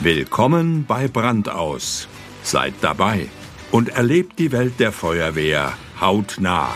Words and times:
Willkommen 0.00 0.84
bei 0.84 1.08
Brandaus. 1.08 2.06
Seid 2.42 2.74
dabei 2.82 3.28
und 3.70 3.88
erlebt 3.88 4.38
die 4.38 4.52
Welt 4.52 4.78
der 4.78 4.92
Feuerwehr 4.92 5.72
hautnah. 5.98 6.68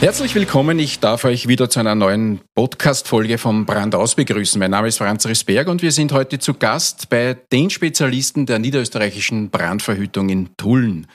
Herzlich 0.00 0.34
willkommen. 0.34 0.78
Ich 0.78 1.00
darf 1.00 1.24
euch 1.24 1.48
wieder 1.48 1.70
zu 1.70 1.80
einer 1.80 1.94
neuen 1.94 2.40
Podcast-Folge 2.54 3.38
vom 3.38 3.64
Brandaus 3.64 4.14
begrüßen. 4.14 4.58
Mein 4.58 4.72
Name 4.72 4.88
ist 4.88 4.98
Franz 4.98 5.26
Risberg 5.26 5.68
und 5.68 5.80
wir 5.80 5.90
sind 5.90 6.12
heute 6.12 6.38
zu 6.38 6.52
Gast 6.52 7.08
bei 7.08 7.34
den 7.50 7.70
Spezialisten 7.70 8.44
der 8.44 8.58
niederösterreichischen 8.58 9.48
Brandverhütung 9.48 10.28
in 10.28 10.50
Tulln. 10.58 11.06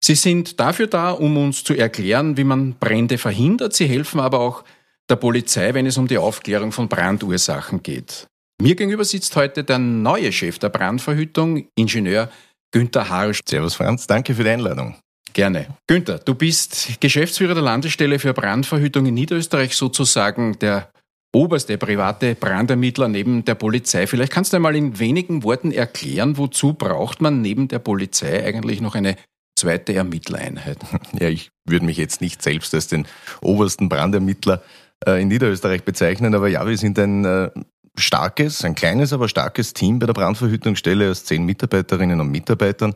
Sie 0.00 0.14
sind 0.14 0.58
dafür 0.58 0.86
da, 0.86 1.10
um 1.10 1.36
uns 1.36 1.64
zu 1.64 1.74
erklären, 1.74 2.38
wie 2.38 2.44
man 2.44 2.76
Brände 2.80 3.18
verhindert. 3.18 3.74
Sie 3.74 3.86
helfen 3.86 4.20
aber 4.20 4.40
auch 4.40 4.64
der 5.10 5.16
Polizei, 5.16 5.74
wenn 5.74 5.84
es 5.84 5.98
um 5.98 6.08
die 6.08 6.16
Aufklärung 6.16 6.72
von 6.72 6.88
Brandursachen 6.88 7.82
geht. 7.82 8.26
Mir 8.60 8.74
gegenüber 8.74 9.04
sitzt 9.04 9.36
heute 9.36 9.62
der 9.62 9.78
neue 9.78 10.32
Chef 10.32 10.58
der 10.58 10.68
Brandverhütung, 10.68 11.68
Ingenieur 11.76 12.28
Günther 12.72 13.08
Harsch. 13.08 13.40
Servus 13.48 13.76
Franz, 13.76 14.08
danke 14.08 14.34
für 14.34 14.42
die 14.42 14.50
Einladung. 14.50 14.96
Gerne. 15.32 15.68
Günther, 15.86 16.18
du 16.18 16.34
bist 16.34 17.00
Geschäftsführer 17.00 17.54
der 17.54 17.62
Landesstelle 17.62 18.18
für 18.18 18.34
Brandverhütung 18.34 19.06
in 19.06 19.14
Niederösterreich, 19.14 19.76
sozusagen 19.76 20.58
der 20.58 20.90
oberste 21.32 21.78
private 21.78 22.34
Brandermittler 22.34 23.06
neben 23.06 23.44
der 23.44 23.54
Polizei. 23.54 24.08
Vielleicht 24.08 24.32
kannst 24.32 24.52
du 24.52 24.56
einmal 24.56 24.74
in 24.74 24.98
wenigen 24.98 25.44
Worten 25.44 25.70
erklären, 25.70 26.36
wozu 26.36 26.72
braucht 26.72 27.20
man 27.20 27.40
neben 27.40 27.68
der 27.68 27.78
Polizei 27.78 28.44
eigentlich 28.44 28.80
noch 28.80 28.96
eine 28.96 29.14
zweite 29.56 29.94
Ermittlereinheit? 29.94 30.78
Ja, 31.20 31.28
ich 31.28 31.50
würde 31.64 31.86
mich 31.86 31.96
jetzt 31.96 32.20
nicht 32.20 32.42
selbst 32.42 32.74
als 32.74 32.88
den 32.88 33.06
obersten 33.40 33.88
Brandermittler 33.88 34.62
äh, 35.06 35.22
in 35.22 35.28
Niederösterreich 35.28 35.84
bezeichnen, 35.84 36.34
aber 36.34 36.48
ja, 36.48 36.66
wir 36.66 36.76
sind 36.76 36.98
ein 36.98 37.24
äh, 37.24 37.50
starkes, 37.98 38.64
ein 38.64 38.74
kleines, 38.74 39.12
aber 39.12 39.28
starkes 39.28 39.74
Team 39.74 39.98
bei 39.98 40.06
der 40.06 40.12
Brandverhütungsstelle 40.12 41.10
aus 41.10 41.24
zehn 41.24 41.44
Mitarbeiterinnen 41.44 42.20
und 42.20 42.30
Mitarbeitern, 42.30 42.94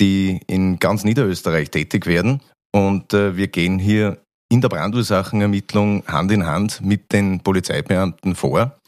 die 0.00 0.40
in 0.46 0.78
ganz 0.78 1.04
Niederösterreich 1.04 1.70
tätig 1.70 2.06
werden. 2.06 2.40
Und 2.72 3.14
äh, 3.14 3.36
wir 3.36 3.48
gehen 3.48 3.78
hier 3.78 4.18
in 4.50 4.60
der 4.60 4.68
Brandursachenermittlung 4.68 6.04
Hand 6.06 6.32
in 6.32 6.46
Hand 6.46 6.80
mit 6.80 7.12
den 7.12 7.40
Polizeibeamten 7.40 8.34
vor. 8.34 8.78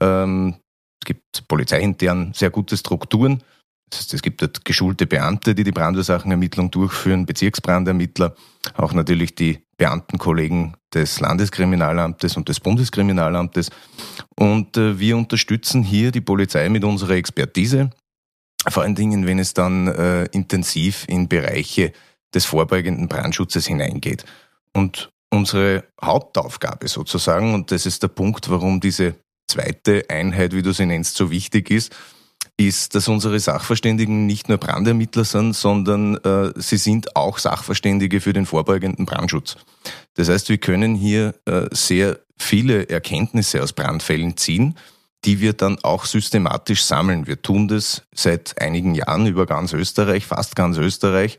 Ähm, 0.00 0.56
es 1.02 1.06
gibt 1.06 1.48
polizeiintern 1.48 2.32
sehr 2.34 2.50
gute 2.50 2.76
Strukturen. 2.76 3.42
Das 3.90 4.00
heißt, 4.00 4.14
es 4.14 4.22
gibt 4.22 4.40
dort 4.40 4.64
geschulte 4.64 5.06
Beamte, 5.06 5.54
die 5.54 5.64
die 5.64 5.72
Brandursachenermittlung 5.72 6.70
durchführen, 6.70 7.26
Bezirksbrandermittler, 7.26 8.34
auch 8.74 8.94
natürlich 8.94 9.34
die 9.34 9.58
Beamtenkollegen 9.76 10.76
des 10.94 11.20
Landeskriminalamtes 11.20 12.36
und 12.36 12.48
des 12.48 12.60
Bundeskriminalamtes. 12.60 13.70
Und 14.36 14.76
äh, 14.76 14.98
wir 14.98 15.16
unterstützen 15.16 15.82
hier 15.82 16.10
die 16.10 16.20
Polizei 16.20 16.68
mit 16.68 16.84
unserer 16.84 17.14
Expertise, 17.14 17.90
vor 18.68 18.82
allen 18.82 18.94
Dingen, 18.94 19.26
wenn 19.26 19.38
es 19.38 19.54
dann 19.54 19.88
äh, 19.88 20.24
intensiv 20.26 21.04
in 21.08 21.28
Bereiche 21.28 21.92
des 22.34 22.44
vorbeugenden 22.44 23.08
Brandschutzes 23.08 23.66
hineingeht. 23.66 24.24
Und 24.72 25.10
unsere 25.30 25.84
Hauptaufgabe 26.02 26.88
sozusagen, 26.88 27.54
und 27.54 27.70
das 27.70 27.86
ist 27.86 28.02
der 28.02 28.08
Punkt, 28.08 28.48
warum 28.50 28.80
diese 28.80 29.16
zweite 29.50 30.04
Einheit, 30.08 30.54
wie 30.54 30.62
du 30.62 30.72
sie 30.72 30.86
nennst, 30.86 31.16
so 31.16 31.30
wichtig 31.30 31.70
ist, 31.70 31.94
ist, 32.56 32.94
dass 32.94 33.08
unsere 33.08 33.40
Sachverständigen 33.40 34.26
nicht 34.26 34.48
nur 34.48 34.58
Brandermittler 34.58 35.24
sind, 35.24 35.54
sondern 35.54 36.16
äh, 36.18 36.52
sie 36.56 36.76
sind 36.76 37.16
auch 37.16 37.38
Sachverständige 37.38 38.20
für 38.20 38.32
den 38.32 38.46
vorbeugenden 38.46 39.06
Brandschutz. 39.06 39.56
Das 40.14 40.28
heißt, 40.28 40.48
wir 40.48 40.58
können 40.58 40.94
hier 40.94 41.34
äh, 41.46 41.66
sehr 41.72 42.18
viele 42.38 42.88
Erkenntnisse 42.88 43.62
aus 43.62 43.72
Brandfällen 43.72 44.36
ziehen, 44.36 44.76
die 45.24 45.40
wir 45.40 45.52
dann 45.52 45.78
auch 45.82 46.04
systematisch 46.04 46.84
sammeln. 46.84 47.26
Wir 47.26 47.40
tun 47.40 47.68
das 47.68 48.02
seit 48.14 48.60
einigen 48.60 48.94
Jahren 48.94 49.26
über 49.26 49.46
ganz 49.46 49.72
Österreich, 49.72 50.26
fast 50.26 50.56
ganz 50.56 50.76
Österreich. 50.76 51.38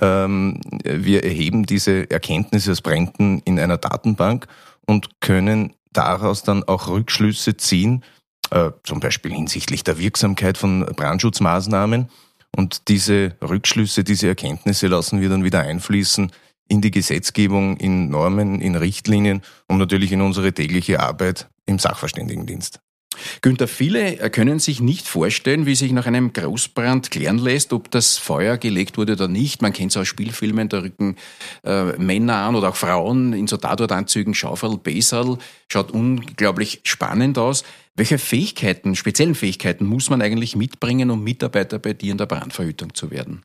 Ähm, 0.00 0.60
wir 0.84 1.24
erheben 1.24 1.66
diese 1.66 2.08
Erkenntnisse 2.10 2.72
aus 2.72 2.82
Bränden 2.82 3.40
in 3.44 3.58
einer 3.58 3.78
Datenbank 3.78 4.46
und 4.86 5.20
können 5.20 5.74
daraus 5.92 6.42
dann 6.42 6.62
auch 6.64 6.88
Rückschlüsse 6.88 7.56
ziehen, 7.56 8.04
äh, 8.50 8.70
zum 8.84 9.00
Beispiel 9.00 9.32
hinsichtlich 9.32 9.84
der 9.84 9.98
Wirksamkeit 9.98 10.58
von 10.58 10.84
Brandschutzmaßnahmen. 10.84 12.08
Und 12.54 12.88
diese 12.88 13.36
Rückschlüsse, 13.42 14.04
diese 14.04 14.28
Erkenntnisse 14.28 14.86
lassen 14.86 15.20
wir 15.20 15.28
dann 15.28 15.44
wieder 15.44 15.60
einfließen 15.60 16.32
in 16.68 16.80
die 16.80 16.90
Gesetzgebung, 16.90 17.76
in 17.76 18.08
Normen, 18.08 18.60
in 18.60 18.74
Richtlinien 18.74 19.42
und 19.68 19.78
natürlich 19.78 20.12
in 20.12 20.20
unsere 20.20 20.52
tägliche 20.52 21.00
Arbeit 21.00 21.48
im 21.66 21.78
Sachverständigendienst. 21.78 22.80
Günther, 23.40 23.68
viele 23.68 24.16
können 24.30 24.58
sich 24.58 24.80
nicht 24.80 25.06
vorstellen, 25.08 25.66
wie 25.66 25.74
sich 25.74 25.92
nach 25.92 26.06
einem 26.06 26.32
Großbrand 26.32 27.10
klären 27.10 27.38
lässt, 27.38 27.72
ob 27.72 27.90
das 27.90 28.18
Feuer 28.18 28.58
gelegt 28.58 28.98
wurde 28.98 29.14
oder 29.14 29.28
nicht. 29.28 29.62
Man 29.62 29.72
kennt 29.72 29.92
es 29.92 29.96
aus 29.96 30.08
Spielfilmen, 30.08 30.68
da 30.68 30.80
rücken 30.80 31.16
äh, 31.64 31.92
Männer 31.98 32.36
an 32.36 32.54
oder 32.54 32.70
auch 32.70 32.76
Frauen 32.76 33.32
in 33.32 33.46
so 33.46 33.56
Tatortanzügen, 33.56 34.34
Schaufel, 34.34 34.78
Besal. 34.82 35.38
Schaut 35.68 35.92
unglaublich 35.92 36.80
spannend 36.84 37.38
aus. 37.38 37.64
Welche 37.96 38.18
Fähigkeiten, 38.18 38.94
speziellen 38.94 39.34
Fähigkeiten 39.34 39.86
muss 39.86 40.10
man 40.10 40.20
eigentlich 40.20 40.54
mitbringen, 40.54 41.10
um 41.10 41.24
Mitarbeiter 41.24 41.78
bei 41.78 41.94
dir 41.94 42.12
in 42.12 42.18
der 42.18 42.26
Brandverhütung 42.26 42.94
zu 42.94 43.10
werden? 43.10 43.42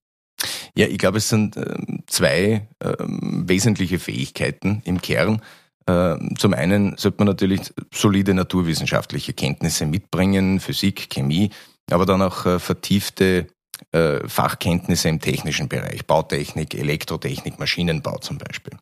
Ja, 0.75 0.87
ich 0.87 0.97
glaube, 0.97 1.19
es 1.19 1.29
sind 1.29 1.55
äh, 1.55 1.75
zwei 2.07 2.67
äh, 2.79 2.93
wesentliche 2.99 3.97
Fähigkeiten 3.97 4.81
im 4.83 5.01
Kern. 5.01 5.41
Ähm, 5.87 6.33
zum 6.37 6.53
einen 6.53 6.97
sollte 6.97 7.19
man 7.19 7.27
natürlich 7.27 7.73
solide 7.93 8.33
naturwissenschaftliche 8.33 9.33
Kenntnisse 9.33 9.85
mitbringen, 9.85 10.59
Physik, 10.59 11.09
Chemie, 11.09 11.51
aber 11.89 12.05
dann 12.05 12.21
auch 12.21 12.45
äh, 12.45 12.59
vertiefte 12.59 13.47
äh, 13.91 14.27
Fachkenntnisse 14.27 15.09
im 15.09 15.19
technischen 15.19 15.67
Bereich, 15.67 16.05
Bautechnik, 16.05 16.75
Elektrotechnik, 16.75 17.59
Maschinenbau 17.59 18.17
zum 18.19 18.37
Beispiel. 18.37 18.73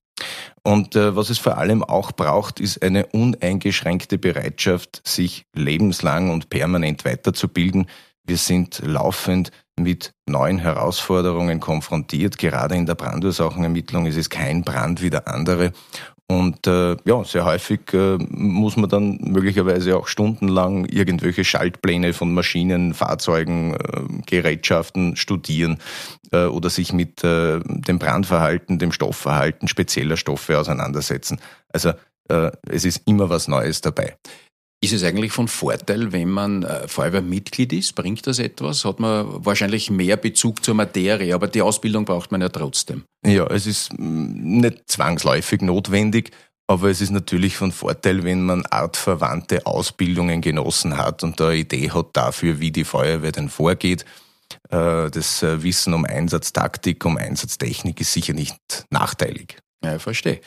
Und 0.64 0.96
äh, 0.96 1.16
was 1.16 1.30
es 1.30 1.38
vor 1.38 1.58
allem 1.58 1.84
auch 1.84 2.12
braucht, 2.12 2.60
ist 2.60 2.84
eine 2.84 3.06
uneingeschränkte 3.08 4.18
Bereitschaft, 4.18 5.02
sich 5.06 5.46
lebenslang 5.56 6.30
und 6.30 6.50
permanent 6.50 7.06
weiterzubilden. 7.06 7.88
Wir 8.26 8.38
sind 8.38 8.82
laufend 8.86 9.52
mit 9.80 10.14
neuen 10.28 10.60
Herausforderungen 10.60 11.60
konfrontiert. 11.60 12.38
Gerade 12.38 12.76
in 12.76 12.86
der 12.86 12.96
Brandursachenermittlung 12.96 14.06
ist 14.06 14.18
es 14.18 14.30
kein 14.30 14.64
Brand 14.64 15.02
wie 15.02 15.10
der 15.10 15.28
andere. 15.28 15.72
Und 16.31 16.67
äh, 16.67 16.95
ja, 17.06 17.23
sehr 17.23 17.44
häufig 17.44 17.91
äh, 17.91 18.17
muss 18.29 18.78
man 18.78 18.88
dann 18.88 19.17
möglicherweise 19.19 19.97
auch 19.97 20.07
stundenlang 20.07 20.85
irgendwelche 20.85 21.44
Schaltpläne 21.44 22.13
von 22.13 22.31
Maschinen, 22.35 22.94
Fahrzeugen, 22.94 23.73
äh, 23.73 24.22
Gerätschaften 24.28 25.16
studieren 25.16 25.79
äh, 26.31 26.45
oder 26.45 26.69
sich 26.69 26.94
mit 26.94 27.23
äh, 27.23 27.59
dem 27.66 27.97
Brandverhalten, 27.97 28.78
dem 28.78 28.91
Stoffverhalten 28.91 29.68
spezieller 29.68 30.18
Stoffe 30.18 30.59
auseinandersetzen. 30.59 31.41
Also 31.73 31.94
äh, 32.29 32.51
es 32.69 32.85
ist 32.85 33.01
immer 33.07 33.31
was 33.31 33.47
Neues 33.47 33.81
dabei. 33.81 34.16
Ist 34.81 34.94
es 34.94 35.03
eigentlich 35.03 35.34
von 35.34 35.50
Vorteil, 35.50 36.13
wenn 36.13 36.29
man 36.29 36.63
äh, 36.63 36.88
Feuerwehrmitglied 36.88 37.73
ist? 37.73 37.95
Bringt 37.95 38.25
das 38.25 38.40
etwas? 38.40 38.85
Hat 38.85 39.01
man 39.01 39.45
wahrscheinlich 39.45 39.91
mehr 39.91 40.16
Bezug 40.16 40.63
zur 40.63 40.73
Materie, 40.73 41.35
aber 41.35 41.47
die 41.47 41.62
Ausbildung 41.62 42.06
braucht 42.06 42.31
man 42.31 42.40
ja 42.40 42.47
trotzdem. 42.47 43.03
Ja, 43.25 43.45
es 43.47 43.66
ist 43.68 43.91
mm, 43.91 44.59
nicht 44.62 44.84
zwangsläufig 44.89 45.62
notwendig, 45.62 46.31
aber 46.68 46.89
es 46.89 47.01
ist 47.01 47.09
natürlich 47.09 47.57
von 47.57 47.73
Vorteil, 47.73 48.23
wenn 48.23 48.45
man 48.45 48.66
artverwandte 48.68 49.66
Ausbildungen 49.66 50.39
genossen 50.39 50.97
hat 50.97 51.23
und 51.23 51.41
da 51.41 51.50
eine 51.50 51.57
Idee 51.57 51.91
hat 51.91 52.12
dafür, 52.13 52.62
wie 52.62 52.72
die 52.72 52.85
Feuerwehr 52.85 53.34
denn 53.34 53.50
vorgeht. 53.50 54.06
Äh, 54.69 55.09
das 55.09 55.44
äh, 55.44 55.62
Wissen 55.62 55.94
um 55.94 56.06
Einsatztaktik, 56.06 57.03
um 57.03 57.18
Einsatztechnik 57.18 58.00
ist 58.00 58.13
sicher 58.13 58.34
nicht 58.34 58.85
nachteilig. 58.91 59.57
Ja, 59.84 59.97
ich 59.97 60.01
verstehe. 60.01 60.39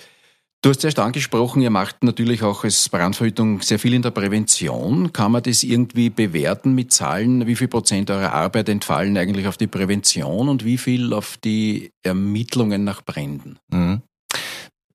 Du 0.64 0.70
hast 0.70 0.84
erst 0.84 1.00
angesprochen, 1.00 1.60
ihr 1.60 1.70
macht 1.70 2.04
natürlich 2.04 2.44
auch 2.44 2.62
als 2.62 2.88
Brandverhütung 2.88 3.62
sehr 3.62 3.80
viel 3.80 3.94
in 3.94 4.02
der 4.02 4.12
Prävention. 4.12 5.12
Kann 5.12 5.32
man 5.32 5.42
das 5.42 5.64
irgendwie 5.64 6.08
bewerten 6.08 6.72
mit 6.76 6.92
Zahlen? 6.92 7.48
Wie 7.48 7.56
viel 7.56 7.66
Prozent 7.66 8.12
eurer 8.12 8.32
Arbeit 8.32 8.68
entfallen 8.68 9.18
eigentlich 9.18 9.48
auf 9.48 9.56
die 9.56 9.66
Prävention 9.66 10.48
und 10.48 10.64
wie 10.64 10.78
viel 10.78 11.14
auf 11.14 11.36
die 11.36 11.90
Ermittlungen 12.04 12.84
nach 12.84 13.02
Bränden? 13.02 13.58
Mhm. 13.72 14.02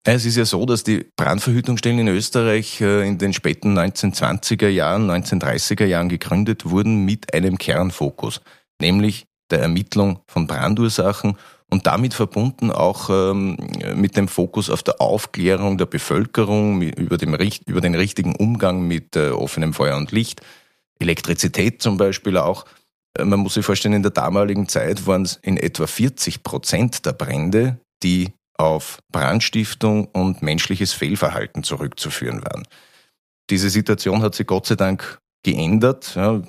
Es 0.06 0.24
ist 0.24 0.38
ja 0.38 0.46
so, 0.46 0.66
dass 0.66 0.86
die 0.86 1.06
Brandverhütungsstellen 1.18 2.00
in 2.00 2.08
Österreich 2.08 2.80
äh, 2.80 3.06
in 3.06 3.18
den 3.18 3.34
späten 3.34 3.78
1920er 3.78 4.70
Jahren, 4.70 5.12
1930er 5.12 5.84
Jahren 5.84 6.08
gegründet 6.08 6.70
wurden 6.70 7.04
mit 7.04 7.34
einem 7.34 7.58
Kernfokus, 7.58 8.40
nämlich 8.82 9.26
der 9.52 9.60
Ermittlung 9.60 10.22
von 10.28 10.48
Brandursachen 10.48 11.36
und 11.70 11.86
damit 11.86 12.14
verbunden 12.14 12.72
auch 12.72 13.10
ähm, 13.10 13.58
mit 13.96 14.16
dem 14.16 14.28
Fokus 14.28 14.70
auf 14.70 14.84
der 14.84 15.02
Aufklärung 15.02 15.78
der 15.78 15.86
Bevölkerung 15.86 16.82
über, 16.82 17.18
dem, 17.18 17.36
über 17.66 17.82
den 17.82 17.96
richtigen 17.96 18.36
Umgang 18.36 18.88
mit 18.88 19.16
äh, 19.16 19.30
offenem 19.30 19.74
Feuer 19.74 19.98
und 19.98 20.12
Licht, 20.12 20.42
Elektrizität 21.00 21.82
zum 21.82 21.98
Beispiel 21.98 22.38
auch. 22.38 22.66
Äh, 23.18 23.26
man 23.26 23.40
muss 23.40 23.56
sich 23.56 23.66
vorstellen, 23.66 23.96
in 23.96 24.04
der 24.04 24.12
damaligen 24.12 24.70
Zeit 24.70 25.06
waren 25.08 25.24
es 25.24 25.36
in 25.42 25.58
etwa 25.58 25.88
40 25.88 26.44
Prozent 26.44 27.06
der 27.06 27.14
Brände, 27.14 27.80
die 28.02 28.32
auf 28.58 29.00
Brandstiftung 29.12 30.06
und 30.06 30.42
menschliches 30.42 30.94
Fehlverhalten 30.94 31.64
zurückzuführen 31.64 32.44
waren. 32.44 32.64
Diese 33.50 33.70
Situation 33.70 34.22
hat 34.22 34.36
sich 34.36 34.48
Gott 34.48 34.66
sei 34.66 34.76
Dank 34.76 35.20
geändert. 35.44 36.14
Ja, 36.16 36.42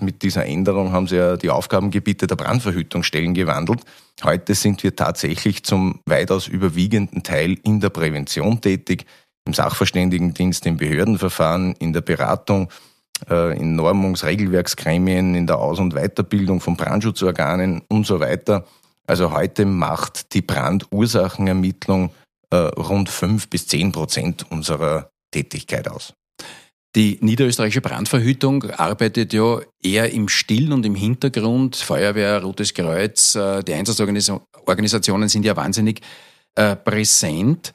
mit 0.00 0.22
dieser 0.22 0.46
Änderung 0.46 0.92
haben 0.92 1.06
sie 1.06 1.16
ja 1.16 1.36
die 1.36 1.50
Aufgabengebiete 1.50 2.26
der 2.26 2.36
Brandverhütungsstellen 2.36 3.34
gewandelt. 3.34 3.80
Heute 4.22 4.54
sind 4.54 4.82
wir 4.82 4.94
tatsächlich 4.94 5.64
zum 5.64 6.00
weitaus 6.06 6.46
überwiegenden 6.46 7.22
Teil 7.22 7.58
in 7.64 7.80
der 7.80 7.90
Prävention 7.90 8.60
tätig, 8.60 9.06
im 9.46 9.52
Sachverständigendienst, 9.52 10.64
im 10.66 10.76
Behördenverfahren, 10.76 11.74
in 11.78 11.92
der 11.92 12.00
Beratung, 12.00 12.70
äh, 13.28 13.58
in 13.58 13.78
Normungs-, 13.78 14.24
Regelwerksgremien, 14.24 15.34
in 15.34 15.46
der 15.46 15.58
Aus- 15.58 15.80
und 15.80 15.94
Weiterbildung 15.94 16.60
von 16.60 16.76
Brandschutzorganen 16.76 17.82
und 17.88 18.06
so 18.06 18.20
weiter. 18.20 18.64
Also 19.06 19.32
heute 19.32 19.66
macht 19.66 20.32
die 20.32 20.42
Brandursachenermittlung 20.42 22.10
äh, 22.50 22.56
rund 22.56 23.10
fünf 23.10 23.48
bis 23.48 23.66
zehn 23.66 23.92
Prozent 23.92 24.46
unserer 24.50 25.10
Tätigkeit 25.30 25.88
aus. 25.88 26.14
Die 26.96 27.18
niederösterreichische 27.20 27.80
Brandverhütung 27.80 28.70
arbeitet 28.70 29.32
ja 29.32 29.60
eher 29.82 30.12
im 30.12 30.28
Stillen 30.28 30.72
und 30.72 30.86
im 30.86 30.94
Hintergrund. 30.94 31.74
Feuerwehr, 31.74 32.40
Rotes 32.42 32.72
Kreuz, 32.72 33.34
äh, 33.34 33.64
die 33.64 33.74
Einsatzorganisationen 33.74 35.28
sind 35.28 35.44
ja 35.44 35.56
wahnsinnig 35.56 36.02
äh, 36.54 36.76
präsent. 36.76 37.72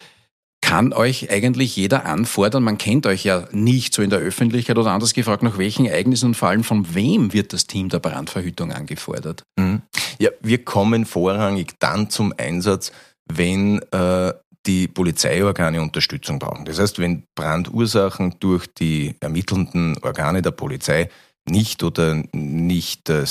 Kann 0.62 0.94
euch 0.94 1.32
eigentlich 1.32 1.76
jeder 1.76 2.06
anfordern? 2.06 2.64
Man 2.64 2.78
kennt 2.78 3.08
euch 3.08 3.24
ja 3.26 3.48
nicht 3.52 3.94
so 3.94 4.02
in 4.02 4.10
der 4.10 4.20
Öffentlichkeit 4.20 4.78
oder 4.78 4.92
anders 4.92 5.14
gefragt, 5.14 5.44
nach 5.44 5.58
welchen 5.58 5.86
Ereignissen 5.86 6.28
und 6.28 6.36
vor 6.36 6.50
allem 6.50 6.64
von 6.64 6.94
wem 6.94 7.34
wird 7.34 7.52
das 7.52 7.68
Team 7.68 7.90
der 7.90 8.00
Brandverhütung 8.00 8.72
angefordert? 8.72 9.44
Mhm. 9.58 9.82
Ja, 10.20 10.30
wir 10.42 10.64
kommen 10.64 11.06
vorrangig 11.06 11.74
dann 11.80 12.10
zum 12.10 12.34
Einsatz, 12.38 12.92
wenn 13.26 13.82
äh, 13.92 14.34
die 14.66 14.88
Polizeiorgane 14.88 15.82
Unterstützung 15.82 16.40
brauchen. 16.40 16.66
Das 16.66 16.80
heißt, 16.80 17.00
wenn 17.00 17.24
Brandursachen 17.36 18.36
durch 18.40 18.68
die 18.68 19.16
ermittelnden 19.20 19.98
Organe 20.02 20.42
der 20.42 20.52
Polizei 20.52 21.10
nicht 21.48 21.84
oder 21.84 22.22
nicht 22.34 23.10
äh, 23.10 23.26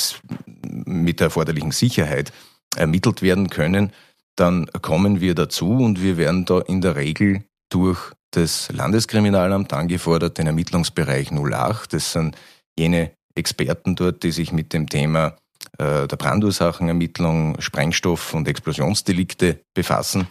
mit 0.63 1.21
der 1.21 1.27
erforderlichen 1.27 1.73
Sicherheit 1.73 2.33
ermittelt 2.77 3.23
werden 3.23 3.51
können, 3.51 3.93
dann 4.37 4.67
kommen 4.83 5.21
wir 5.21 5.35
dazu 5.35 5.71
und 5.73 6.03
wir 6.03 6.17
werden 6.17 6.45
da 6.45 6.61
in 6.61 6.81
der 6.81 6.97
Regel 6.97 7.45
durch 7.71 8.13
das 8.31 8.71
Landeskriminalamt 8.73 9.73
angefordert, 9.73 10.39
den 10.39 10.47
Ermittlungsbereich 10.47 11.33
08. 11.33 11.93
Das 11.93 12.13
sind 12.13 12.37
jene 12.79 13.13
Experten 13.35 13.97
dort, 13.97 14.23
die 14.23 14.31
sich 14.31 14.53
mit 14.53 14.73
dem 14.73 14.89
Thema 14.89 15.37
äh, 15.79 16.07
der 16.07 16.17
Brandursachenermittlung, 16.17 17.61
Sprengstoff- 17.61 18.35
und 18.35 18.49
Explosionsdelikte 18.49 19.61
befassen. 19.75 20.27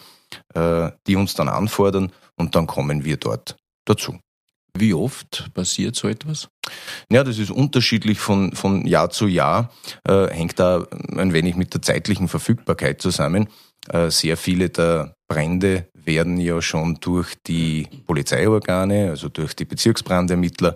Äh, 0.54 0.92
die 1.08 1.16
uns 1.16 1.34
dann 1.34 1.50
anfordern 1.50 2.12
und 2.36 2.56
dann 2.56 2.68
kommen 2.68 3.04
wir 3.04 3.18
dort 3.18 3.58
dazu. 3.86 4.20
Wie 4.78 4.94
oft 4.94 5.52
passiert 5.54 5.96
so 5.96 6.08
etwas? 6.08 6.50
Ja, 7.12 7.24
das 7.24 7.40
ist 7.40 7.52
unterschiedlich 7.52 8.20
von, 8.20 8.54
von 8.54 8.86
Jahr 8.86 9.10
zu 9.10 9.28
Jahr, 9.28 9.72
äh, 10.08 10.28
hängt 10.28 10.60
da 10.60 10.86
ein 11.16 11.34
wenig 11.34 11.56
mit 11.56 11.74
der 11.74 11.82
zeitlichen 11.82 12.28
Verfügbarkeit 12.28 13.02
zusammen. 13.02 13.50
Äh, 13.90 14.12
sehr 14.12 14.38
viele 14.38 14.70
der 14.70 15.16
Brände 15.28 15.88
werden 15.94 16.40
ja 16.40 16.62
schon 16.62 16.96
durch 17.02 17.36
die 17.48 17.88
Polizeiorgane, 18.06 19.10
also 19.10 19.30
durch 19.30 19.56
die 19.56 19.66
Bezirksbrandermittler, 19.66 20.76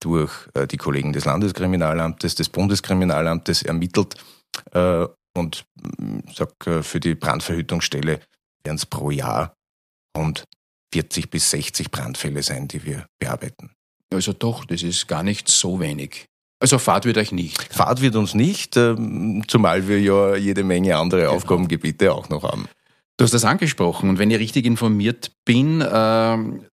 durch 0.00 0.32
äh, 0.54 0.66
die 0.66 0.76
Kollegen 0.76 1.12
des 1.12 1.24
Landeskriminalamtes, 1.24 2.34
des 2.34 2.48
Bundeskriminalamtes 2.48 3.62
ermittelt. 3.62 4.16
Äh, 4.72 5.06
und 5.36 5.64
sag, 6.34 6.66
äh, 6.66 6.82
für 6.82 7.00
die 7.00 7.14
Brandverhütungsstelle 7.14 8.20
werden 8.64 8.76
es 8.76 8.86
pro 8.86 9.10
Jahr 9.10 9.54
rund 10.16 10.44
40 10.92 11.30
bis 11.30 11.50
60 11.50 11.90
Brandfälle 11.90 12.42
sein, 12.42 12.68
die 12.68 12.84
wir 12.84 13.06
bearbeiten. 13.18 13.70
Also 14.12 14.32
doch, 14.32 14.64
das 14.64 14.82
ist 14.82 15.06
gar 15.06 15.22
nicht 15.22 15.48
so 15.48 15.80
wenig. 15.80 16.26
Also 16.60 16.78
Fahrt 16.78 17.06
wird 17.06 17.16
euch 17.16 17.32
nicht. 17.32 17.72
Fahrt 17.72 18.02
wird 18.02 18.16
uns 18.16 18.34
nicht, 18.34 18.76
ähm, 18.76 19.44
zumal 19.48 19.88
wir 19.88 20.00
ja 20.00 20.36
jede 20.36 20.62
Menge 20.62 20.96
andere 20.96 21.22
genau. 21.22 21.32
Aufgabengebiete 21.32 22.12
auch 22.12 22.28
noch 22.28 22.42
haben. 22.42 22.68
Du 23.16 23.24
hast 23.24 23.32
das 23.32 23.44
angesprochen 23.44 24.10
und 24.10 24.18
wenn 24.18 24.30
ich 24.30 24.38
richtig 24.38 24.66
informiert 24.66 25.32
bin, 25.44 25.84
ähm, 25.90 26.66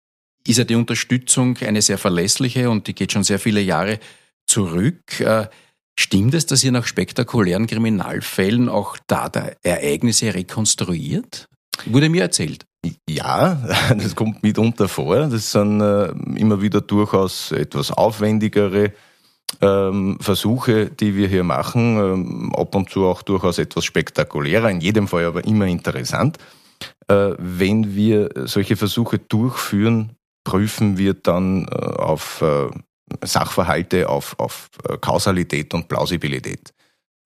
ist 0.47 0.59
ja 0.59 0.65
die 0.65 0.75
Unterstützung 0.75 1.57
eine 1.59 1.83
sehr 1.83 1.99
verlässliche 1.99 2.71
und 2.71 2.87
die 2.87 2.95
geht 2.95 3.13
schon 3.13 3.25
sehr 3.25 3.39
viele 3.39 3.61
Jahre 3.61 3.99
zurück. 4.47 5.21
Äh, 5.21 5.49
stimmt 5.99 6.35
es, 6.35 6.47
dass 6.47 6.65
ihr 6.65 6.73
nach 6.73 6.87
spektakulären 6.87 7.67
Kriminalfällen 7.67 8.69
auch 8.69 8.99
da 9.07 9.31
Ereignisse 9.63 10.35
rekonstruiert? 10.35 11.49
Wurde 11.87 12.09
mir 12.09 12.23
erzählt. 12.23 12.67
Ja, 13.09 13.55
das 13.97 14.15
kommt 14.15 14.43
mitunter 14.43 14.89
vor. 14.89 15.17
Das 15.29 15.53
sind 15.53 15.81
äh, 15.81 16.09
immer 16.37 16.61
wieder 16.61 16.81
durchaus 16.81 17.53
etwas 17.53 17.91
aufwendigere 17.91 18.93
ähm, 19.61 20.19
Versuche, 20.21 20.91
die 20.91 21.17
wir 21.17 21.29
hier 21.29 21.45
machen. 21.45 21.97
Ähm, 21.97 22.55
ab 22.55 22.75
und 22.75 22.91
zu 22.91 23.07
auch 23.07 23.23
durchaus 23.23 23.59
etwas 23.59 23.85
spektakulärer, 23.85 24.71
in 24.71 24.81
jedem 24.81 25.09
Fall 25.09 25.25
aber 25.25 25.45
immer 25.45 25.67
interessant. 25.67 26.39
Äh, 27.09 27.31
wenn 27.39 27.95
wir 27.95 28.31
solche 28.45 28.77
Versuche 28.77 29.19
durchführen, 29.19 30.17
prüfen 30.45 30.99
wir 30.99 31.15
dann 31.15 31.67
äh, 31.69 31.75
auf 31.75 32.45
Sachverhalte, 33.23 34.09
auf, 34.09 34.35
auf 34.39 34.69
Kausalität 35.01 35.73
und 35.75 35.89
Plausibilität. 35.89 36.73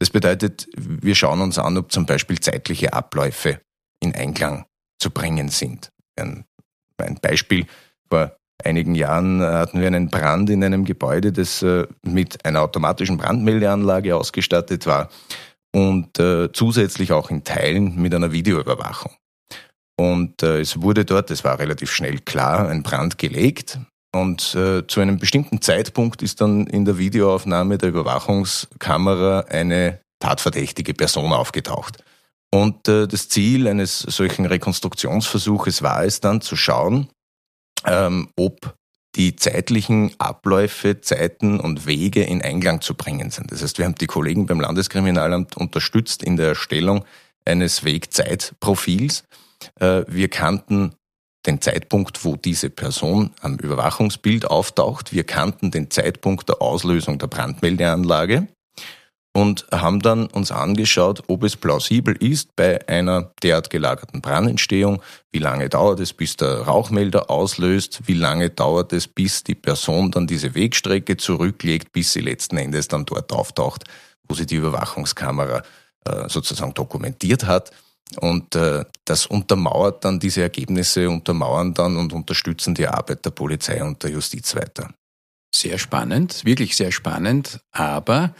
Das 0.00 0.10
bedeutet, 0.10 0.68
wir 0.76 1.14
schauen 1.14 1.40
uns 1.40 1.58
an, 1.58 1.76
ob 1.76 1.90
zum 1.90 2.06
Beispiel 2.06 2.38
zeitliche 2.38 2.92
Abläufe 2.92 3.60
in 4.00 4.14
Einklang 4.14 4.64
zu 4.98 5.10
bringen 5.10 5.48
sind. 5.48 5.90
Ein, 6.18 6.44
ein 6.98 7.18
Beispiel, 7.20 7.66
vor 8.08 8.36
einigen 8.64 8.94
Jahren 8.94 9.40
hatten 9.40 9.80
wir 9.80 9.86
einen 9.86 10.08
Brand 10.08 10.50
in 10.50 10.64
einem 10.64 10.84
Gebäude, 10.84 11.32
das 11.32 11.62
äh, 11.62 11.86
mit 12.02 12.44
einer 12.44 12.62
automatischen 12.62 13.16
Brandmeldeanlage 13.16 14.16
ausgestattet 14.16 14.86
war 14.86 15.08
und 15.74 16.18
äh, 16.18 16.50
zusätzlich 16.52 17.12
auch 17.12 17.30
in 17.30 17.44
Teilen 17.44 17.96
mit 17.96 18.14
einer 18.14 18.32
Videoüberwachung. 18.32 19.12
Und 19.96 20.42
äh, 20.42 20.60
es 20.60 20.80
wurde 20.80 21.04
dort, 21.04 21.30
es 21.30 21.44
war 21.44 21.58
relativ 21.58 21.90
schnell 21.90 22.18
klar, 22.20 22.68
ein 22.68 22.82
Brand 22.82 23.18
gelegt. 23.18 23.78
Und 24.10 24.40
zu 24.40 25.00
einem 25.00 25.18
bestimmten 25.18 25.60
Zeitpunkt 25.60 26.22
ist 26.22 26.40
dann 26.40 26.66
in 26.66 26.86
der 26.86 26.96
Videoaufnahme 26.96 27.76
der 27.76 27.90
Überwachungskamera 27.90 29.40
eine 29.50 30.00
tatverdächtige 30.18 30.94
Person 30.94 31.30
aufgetaucht. 31.30 32.02
Und 32.50 32.88
äh, 32.88 33.06
das 33.06 33.28
Ziel 33.28 33.68
eines 33.68 33.98
solchen 33.98 34.46
Rekonstruktionsversuches 34.46 35.82
war 35.82 36.04
es 36.04 36.20
dann 36.20 36.40
zu 36.40 36.56
schauen, 36.56 37.08
ähm, 37.84 38.28
ob 38.36 38.74
die 39.16 39.36
zeitlichen 39.36 40.14
Abläufe, 40.18 41.00
Zeiten 41.00 41.60
und 41.60 41.86
Wege 41.86 42.22
in 42.22 42.42
Einklang 42.42 42.80
zu 42.80 42.94
bringen 42.94 43.30
sind. 43.30 43.50
Das 43.52 43.62
heißt, 43.62 43.78
wir 43.78 43.84
haben 43.84 43.96
die 43.96 44.06
Kollegen 44.06 44.46
beim 44.46 44.60
Landeskriminalamt 44.60 45.56
unterstützt 45.56 46.22
in 46.22 46.36
der 46.36 46.48
Erstellung 46.48 47.04
eines 47.44 47.84
Wegzeitprofils. 47.84 49.24
Äh, 49.80 50.04
wir 50.06 50.28
kannten 50.28 50.94
den 51.46 51.60
Zeitpunkt, 51.60 52.24
wo 52.24 52.36
diese 52.36 52.70
Person 52.70 53.30
am 53.40 53.56
Überwachungsbild 53.56 54.46
auftaucht. 54.46 55.12
Wir 55.12 55.24
kannten 55.24 55.70
den 55.70 55.90
Zeitpunkt 55.90 56.48
der 56.48 56.60
Auslösung 56.60 57.18
der 57.18 57.28
Brandmeldeanlage 57.28 58.48
und 59.38 59.68
haben 59.70 60.00
dann 60.00 60.26
uns 60.26 60.50
angeschaut, 60.50 61.22
ob 61.28 61.44
es 61.44 61.54
plausibel 61.54 62.16
ist 62.16 62.56
bei 62.56 62.88
einer 62.88 63.30
derart 63.40 63.70
gelagerten 63.70 64.20
Brandentstehung, 64.20 65.00
wie 65.30 65.38
lange 65.38 65.68
dauert 65.68 66.00
es, 66.00 66.12
bis 66.12 66.36
der 66.36 66.62
Rauchmelder 66.62 67.30
auslöst, 67.30 68.00
wie 68.06 68.14
lange 68.14 68.50
dauert 68.50 68.92
es, 68.92 69.06
bis 69.06 69.44
die 69.44 69.54
Person 69.54 70.10
dann 70.10 70.26
diese 70.26 70.56
Wegstrecke 70.56 71.16
zurücklegt, 71.16 71.92
bis 71.92 72.14
sie 72.14 72.20
letzten 72.20 72.56
Endes 72.56 72.88
dann 72.88 73.06
dort 73.06 73.32
auftaucht, 73.32 73.84
wo 74.28 74.34
sie 74.34 74.44
die 74.44 74.56
Überwachungskamera 74.56 75.62
äh, 76.04 76.28
sozusagen 76.28 76.74
dokumentiert 76.74 77.46
hat. 77.46 77.70
Und 78.20 78.56
äh, 78.56 78.84
das 79.04 79.26
untermauert 79.26 80.04
dann 80.04 80.18
diese 80.18 80.42
Ergebnisse, 80.42 81.08
untermauern 81.08 81.74
dann 81.74 81.96
und 81.96 82.12
unterstützen 82.12 82.74
die 82.74 82.88
Arbeit 82.88 83.24
der 83.24 83.30
Polizei 83.30 83.84
und 83.84 84.02
der 84.02 84.10
Justiz 84.10 84.56
weiter. 84.56 84.90
Sehr 85.54 85.78
spannend, 85.78 86.44
wirklich 86.44 86.74
sehr 86.74 86.90
spannend, 86.90 87.60
aber 87.70 88.34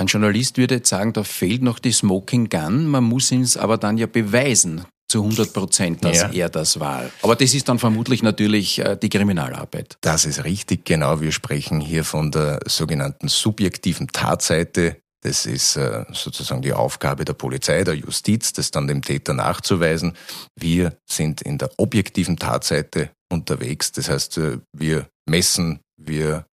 ein 0.00 0.06
Journalist 0.06 0.56
würde 0.56 0.76
jetzt 0.76 0.88
sagen, 0.88 1.12
da 1.12 1.24
fehlt 1.24 1.62
noch 1.62 1.78
die 1.78 1.92
Smoking 1.92 2.48
Gun. 2.48 2.86
Man 2.86 3.04
muss 3.04 3.30
ihn 3.30 3.46
aber 3.58 3.76
dann 3.76 3.98
ja 3.98 4.06
beweisen 4.06 4.86
zu 5.10 5.22
100 5.22 5.52
Prozent, 5.52 6.04
dass 6.04 6.22
ja. 6.22 6.30
er 6.30 6.48
das 6.48 6.80
war. 6.80 7.10
Aber 7.20 7.36
das 7.36 7.52
ist 7.52 7.68
dann 7.68 7.78
vermutlich 7.78 8.22
natürlich 8.22 8.78
äh, 8.78 8.96
die 8.96 9.10
Kriminalarbeit. 9.10 9.98
Das 10.00 10.24
ist 10.24 10.44
richtig, 10.44 10.86
genau. 10.86 11.20
Wir 11.20 11.32
sprechen 11.32 11.80
hier 11.80 12.04
von 12.04 12.30
der 12.30 12.60
sogenannten 12.66 13.28
subjektiven 13.28 14.08
Tatseite. 14.08 14.96
Das 15.22 15.44
ist 15.44 15.76
äh, 15.76 16.06
sozusagen 16.12 16.62
die 16.62 16.72
Aufgabe 16.72 17.26
der 17.26 17.34
Polizei, 17.34 17.84
der 17.84 17.94
Justiz, 17.94 18.54
das 18.54 18.70
dann 18.70 18.86
dem 18.86 19.02
Täter 19.02 19.34
nachzuweisen. 19.34 20.14
Wir 20.58 20.96
sind 21.06 21.42
in 21.42 21.58
der 21.58 21.70
objektiven 21.76 22.38
Tatseite 22.38 23.10
unterwegs. 23.30 23.92
Das 23.92 24.08
heißt, 24.08 24.38
äh, 24.38 24.58
wir 24.72 25.08
messen, 25.28 25.80
wir 25.98 26.46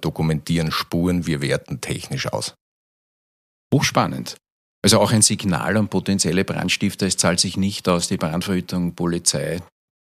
dokumentieren 0.00 0.72
Spuren, 0.72 1.24
wir 1.24 1.40
werten 1.40 1.80
technisch 1.80 2.26
aus. 2.26 2.56
Hochspannend. 3.72 4.36
Also 4.82 4.98
auch 5.00 5.12
ein 5.12 5.22
Signal 5.22 5.76
an 5.76 5.88
potenzielle 5.88 6.44
Brandstifter, 6.44 7.06
es 7.06 7.16
zahlt 7.16 7.40
sich 7.40 7.56
nicht 7.56 7.88
aus, 7.88 8.08
die 8.08 8.16
Brandverhütung, 8.16 8.94
Polizei, 8.94 9.60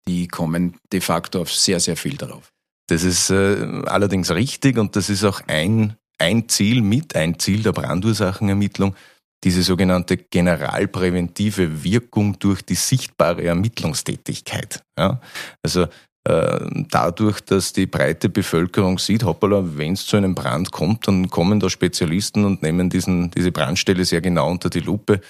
die 0.08 0.26
kommen 0.26 0.76
de 0.92 1.00
facto 1.00 1.42
auf 1.42 1.52
sehr, 1.52 1.80
sehr 1.80 1.96
viel 1.96 2.16
darauf. 2.16 2.50
Das 2.88 3.04
ist 3.04 3.30
äh, 3.30 3.82
allerdings 3.86 4.30
richtig 4.30 4.78
und 4.78 4.96
das 4.96 5.10
ist 5.10 5.22
auch 5.24 5.42
ein, 5.46 5.96
ein 6.18 6.48
Ziel 6.48 6.82
mit, 6.82 7.14
ein 7.14 7.38
Ziel 7.38 7.62
der 7.62 7.72
Brandursachenermittlung, 7.72 8.96
diese 9.44 9.62
sogenannte 9.62 10.16
generalpräventive 10.16 11.84
Wirkung 11.84 12.38
durch 12.38 12.62
die 12.62 12.74
sichtbare 12.74 13.44
Ermittlungstätigkeit. 13.44 14.82
Ja? 14.98 15.20
Also 15.62 15.86
dadurch, 16.22 17.40
dass 17.40 17.72
die 17.72 17.86
breite 17.86 18.28
Bevölkerung 18.28 18.98
sieht, 18.98 19.24
hoppala, 19.24 19.62
wenn 19.64 19.94
es 19.94 20.04
zu 20.04 20.18
einem 20.18 20.34
Brand 20.34 20.70
kommt, 20.70 21.08
dann 21.08 21.30
kommen 21.30 21.60
da 21.60 21.70
Spezialisten 21.70 22.44
und 22.44 22.62
nehmen 22.62 22.90
diesen, 22.90 23.30
diese 23.30 23.52
Brandstelle 23.52 24.04
sehr 24.04 24.20
genau 24.20 24.50
unter 24.50 24.68
die 24.68 24.80
Lupe. 24.80 25.22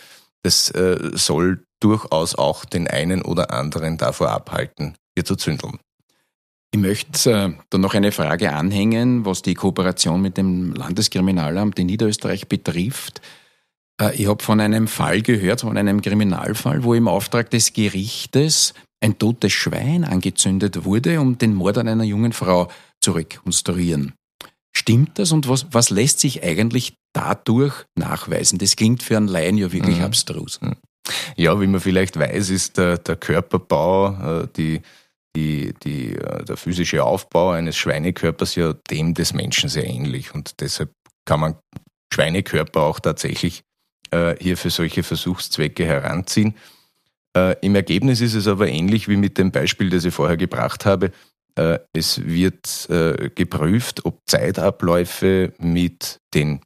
Das 0.43 0.69
äh, 0.71 1.11
soll 1.15 1.65
durchaus 1.81 2.35
auch 2.35 2.65
den 2.65 2.89
einen 2.89 3.23
oder 3.23 3.53
anderen 3.53 3.99
davor 3.99 4.31
abhalten, 4.31 4.95
hier 5.15 5.25
zu 5.25 5.37
zündeln. 5.37 5.79
Ich 6.73 6.81
möchte 6.81 7.31
äh, 7.33 7.51
da 7.69 7.79
noch 7.79 7.95
eine 7.95 8.13
Frage 8.13 8.53
anhängen, 8.53 9.25
was 9.25 9.43
die 9.43 9.55
Kooperation 9.55 10.23
mit 10.23 10.37
dem 10.37 10.73
Landeskriminalamt 10.75 11.79
in 11.79 11.87
Niederösterreich 11.87 12.47
betrifft. 12.47 13.21
Äh, 14.01 14.15
ich 14.15 14.29
habe 14.29 14.43
von 14.43 14.61
einem 14.61 14.87
Fall 14.87 15.23
gehört, 15.23 15.63
von 15.63 15.77
einem 15.77 16.01
Kriminalfall, 16.01 16.85
wo 16.85 16.95
im 16.95 17.09
Auftrag 17.09 17.51
des 17.51 17.73
Gerichtes 17.73 18.75
ein 19.01 19.19
totes 19.19 19.53
Schwein 19.53 20.05
angezündet 20.05 20.85
wurde, 20.85 21.21
um 21.21 21.39
den 21.39 21.55
Mord 21.55 21.79
an 21.79 21.89
einer 21.89 22.05
jungen 22.05 22.33
Frau 22.33 22.71
zu 23.01 23.13
rekonstruieren. 23.13 24.15
Stimmt 24.73 25.19
das 25.19 25.33
und 25.33 25.49
was, 25.49 25.67
was 25.73 25.91
lässt 25.91 26.21
sich 26.21 26.43
eigentlich 26.45 26.95
dadurch 27.13 27.75
nachweisen? 27.97 28.59
Das 28.59 28.77
klingt 28.77 29.03
für 29.03 29.17
einen 29.17 29.29
Laien 29.29 29.59
ja 29.59 29.73
wirklich 29.73 29.99
mhm. 29.99 30.05
abstrus. 30.05 30.61
Mhm. 30.61 30.77
Ja, 31.37 31.61
wie 31.61 31.67
man 31.67 31.81
vielleicht 31.81 32.19
weiß, 32.19 32.51
ist 32.51 32.79
der, 32.79 32.99
der 32.99 33.17
Körperbau, 33.17 34.43
äh, 34.43 34.49
die, 34.57 34.83
die, 35.35 35.75
die, 35.83 36.15
äh, 36.15 36.45
der 36.45 36.57
physische 36.57 37.03
Aufbau 37.03 37.51
eines 37.51 37.77
Schweinekörpers 37.77 38.55
ja 38.55 38.75
dem 38.91 39.15
des 39.15 39.33
Menschen 39.33 39.69
sehr 39.69 39.87
ähnlich. 39.87 40.35
Und 40.35 40.61
deshalb 40.61 40.93
kann 41.25 41.41
man 41.41 41.57
Schweinekörper 42.13 42.83
auch 42.83 43.01
tatsächlich 43.01 43.63
äh, 44.11 44.37
hier 44.41 44.57
für 44.57 44.71
solche 44.71 45.03
Versuchszwecke 45.03 45.85
heranziehen. 45.85 46.55
Im 47.33 47.77
Ergebnis 47.77 48.21
ist 48.21 48.35
es 48.35 48.49
aber 48.49 48.69
ähnlich 48.69 49.09
wie 49.09 49.17
mit 49.17 49.39
dem 49.39 49.53
Beispiel, 49.53 49.89
das 49.89 50.05
ich 50.05 50.13
vorher 50.13 50.37
gebracht 50.37 50.85
habe. 50.85 51.13
Es 51.93 52.25
wird 52.25 52.89
geprüft, 53.37 54.05
ob 54.05 54.19
Zeitabläufe 54.27 55.53
mit 55.59 56.19
den 56.35 56.61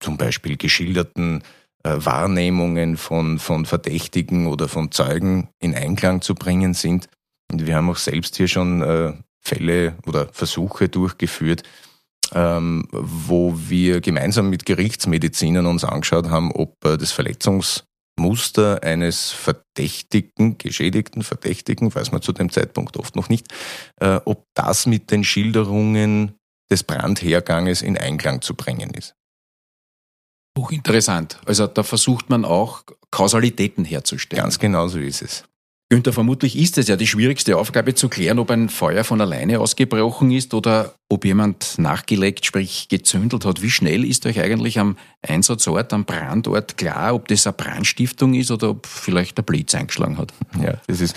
zum 0.00 0.18
Beispiel 0.18 0.56
geschilderten 0.56 1.42
äh, 1.84 1.96
Wahrnehmungen 1.96 2.96
von, 2.96 3.38
von 3.38 3.66
Verdächtigen 3.66 4.46
oder 4.46 4.68
von 4.68 4.92
Zeugen 4.92 5.48
in 5.60 5.74
Einklang 5.74 6.20
zu 6.20 6.34
bringen 6.34 6.74
sind. 6.74 7.08
Und 7.50 7.66
wir 7.66 7.76
haben 7.76 7.90
auch 7.90 7.96
selbst 7.96 8.36
hier 8.36 8.48
schon 8.48 8.82
äh, 8.82 9.14
Fälle 9.40 9.96
oder 10.06 10.28
Versuche 10.32 10.88
durchgeführt, 10.88 11.64
ähm, 12.34 12.86
wo 12.92 13.54
wir 13.56 14.00
gemeinsam 14.00 14.48
mit 14.48 14.64
Gerichtsmedizinern 14.64 15.66
uns 15.66 15.84
angeschaut 15.84 16.30
haben, 16.30 16.52
ob 16.52 16.84
äh, 16.84 16.96
das 16.96 17.10
Verletzungsmuster 18.16 18.82
eines 18.82 19.30
Verdächtigen, 19.30 20.58
geschädigten 20.58 21.22
Verdächtigen, 21.22 21.94
weiß 21.94 22.12
man 22.12 22.22
zu 22.22 22.32
dem 22.32 22.50
Zeitpunkt 22.50 22.96
oft 22.96 23.16
noch 23.16 23.28
nicht, 23.28 23.48
äh, 24.00 24.20
ob 24.24 24.46
das 24.54 24.86
mit 24.86 25.10
den 25.10 25.24
Schilderungen 25.24 26.34
des 26.70 26.84
Brandherganges 26.84 27.82
in 27.82 27.98
Einklang 27.98 28.40
zu 28.40 28.54
bringen 28.54 28.90
ist. 28.90 29.14
Hochinteressant. 30.56 31.38
Also 31.46 31.66
da 31.66 31.82
versucht 31.82 32.28
man 32.28 32.44
auch 32.44 32.84
Kausalitäten 33.10 33.84
herzustellen. 33.84 34.42
Ganz 34.42 34.58
genau 34.58 34.88
so 34.88 34.98
ist 34.98 35.22
es. 35.22 35.44
Günther, 35.92 36.14
vermutlich 36.14 36.58
ist 36.58 36.78
es 36.78 36.88
ja 36.88 36.96
die 36.96 37.06
schwierigste 37.06 37.58
Aufgabe 37.58 37.92
zu 37.92 38.08
klären, 38.08 38.38
ob 38.38 38.50
ein 38.50 38.70
Feuer 38.70 39.04
von 39.04 39.20
alleine 39.20 39.60
ausgebrochen 39.60 40.30
ist 40.30 40.54
oder 40.54 40.94
ob 41.10 41.26
jemand 41.26 41.78
nachgelegt, 41.78 42.46
sprich 42.46 42.88
gezündelt 42.88 43.44
hat. 43.44 43.60
Wie 43.60 43.68
schnell 43.68 44.02
ist 44.02 44.24
euch 44.24 44.40
eigentlich 44.40 44.78
am 44.78 44.96
Einsatzort, 45.20 45.92
am 45.92 46.06
Brandort 46.06 46.78
klar, 46.78 47.14
ob 47.14 47.28
das 47.28 47.46
eine 47.46 47.52
Brandstiftung 47.52 48.32
ist 48.32 48.50
oder 48.50 48.70
ob 48.70 48.86
vielleicht 48.86 49.36
der 49.36 49.42
Blitz 49.42 49.74
eingeschlagen 49.74 50.16
hat? 50.16 50.32
Ja, 50.58 50.80
das 50.86 51.02
ist 51.02 51.14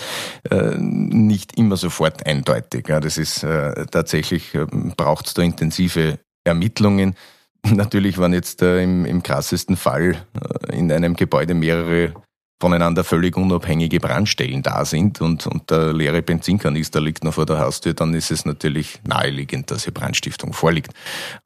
äh, 0.50 0.76
nicht 0.76 1.56
immer 1.56 1.78
sofort 1.78 2.26
eindeutig. 2.26 2.86
Ja, 2.86 3.00
das 3.00 3.16
ist 3.16 3.44
äh, 3.44 3.86
tatsächlich, 3.86 4.54
äh, 4.54 4.66
braucht 4.94 5.28
es 5.28 5.32
da 5.32 5.40
intensive 5.40 6.18
Ermittlungen. 6.44 7.16
Natürlich 7.66 8.18
waren 8.18 8.34
jetzt 8.34 8.60
äh, 8.60 8.82
im, 8.82 9.06
im 9.06 9.22
krassesten 9.22 9.78
Fall 9.78 10.26
äh, 10.68 10.76
in 10.76 10.92
einem 10.92 11.16
Gebäude 11.16 11.54
mehrere 11.54 12.12
voneinander 12.60 13.04
völlig 13.04 13.36
unabhängige 13.36 14.00
Brandstellen 14.00 14.62
da 14.62 14.84
sind 14.84 15.20
und, 15.20 15.46
und 15.46 15.70
der 15.70 15.92
leere 15.92 16.22
Benzinkanister 16.22 17.00
liegt 17.00 17.22
noch 17.22 17.34
vor 17.34 17.44
der 17.44 17.58
Haustür, 17.58 17.92
dann 17.92 18.14
ist 18.14 18.30
es 18.30 18.46
natürlich 18.46 19.00
naheliegend, 19.06 19.70
dass 19.70 19.84
hier 19.84 19.92
Brandstiftung 19.92 20.52
vorliegt. 20.52 20.92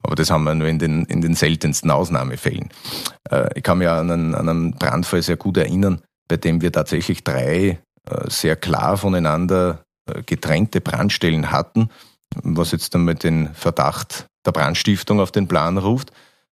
Aber 0.03 0.15
das 0.15 0.31
haben 0.31 0.43
wir 0.43 0.55
nur 0.55 0.67
in 0.67 0.79
den, 0.79 1.03
in 1.05 1.21
den 1.21 1.35
seltensten 1.35 1.91
Ausnahmefällen. 1.91 2.69
Äh, 3.29 3.49
ich 3.55 3.63
kann 3.63 3.79
mich 3.79 3.89
an 3.89 4.09
einen, 4.09 4.35
an 4.35 4.47
einen 4.47 4.71
Brandfall 4.71 5.21
sehr 5.21 5.37
gut 5.37 5.57
erinnern, 5.57 6.01
bei 6.29 6.37
dem 6.37 6.61
wir 6.61 6.71
tatsächlich 6.71 7.23
drei 7.23 7.79
äh, 8.09 8.29
sehr 8.29 8.55
klar 8.55 8.97
voneinander 8.97 9.83
äh, 10.05 10.23
getrennte 10.23 10.79
Brandstellen 10.79 11.51
hatten, 11.51 11.89
was 12.41 12.71
jetzt 12.71 12.95
dann 12.95 13.03
mit 13.03 13.23
den 13.23 13.53
Verdacht 13.53 14.27
der 14.45 14.53
Brandstiftung 14.53 15.19
auf 15.19 15.31
den 15.31 15.49
Plan 15.49 15.77
ruft. 15.77 16.11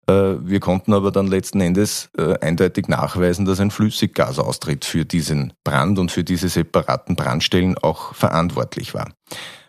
Äh, 0.10 0.36
wir 0.42 0.60
konnten 0.60 0.94
aber 0.94 1.12
dann 1.12 1.28
letzten 1.28 1.62
Endes 1.62 2.10
äh, 2.18 2.38
eindeutig 2.40 2.88
nachweisen, 2.88 3.46
dass 3.46 3.60
ein 3.60 3.72
Flüssiggasaustritt 3.72 4.86
für 4.86 5.06
diesen 5.06 5.54
Brand 5.64 6.00
und 6.00 6.12
für 6.12 6.24
diese 6.24 6.50
separaten 6.50 7.16
Brandstellen 7.16 7.78
auch 7.78 8.14
verantwortlich 8.14 8.94
war. 8.94 9.10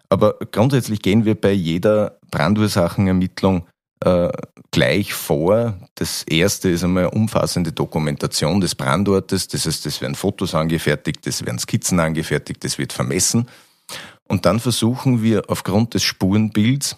Aber 0.09 0.37
grundsätzlich 0.53 1.03
gehen 1.03 1.25
wir 1.25 1.35
bei 1.35 1.53
jeder 1.53 2.19
Brandursachenermittlung 2.31 3.67
äh, 4.05 4.31
gleich 4.71 5.13
vor. 5.13 5.75
Das 5.97 6.23
erste 6.23 6.71
ist 6.71 6.85
einmal 6.85 7.07
umfassende 7.07 7.73
Dokumentation 7.73 8.61
des 8.61 8.75
Brandortes. 8.75 9.49
Das 9.49 9.67
heißt, 9.67 9.87
es 9.87 10.01
werden 10.01 10.15
Fotos 10.15 10.55
angefertigt, 10.55 11.27
es 11.27 11.45
werden 11.45 11.59
Skizzen 11.59 11.99
angefertigt, 11.99 12.65
es 12.65 12.79
wird 12.79 12.93
vermessen. 12.93 13.49
Und 14.29 14.47
dann 14.47 14.61
versuchen 14.61 15.23
wir 15.23 15.43
aufgrund 15.49 15.95
des 15.95 16.05
Spurenbilds 16.05 16.97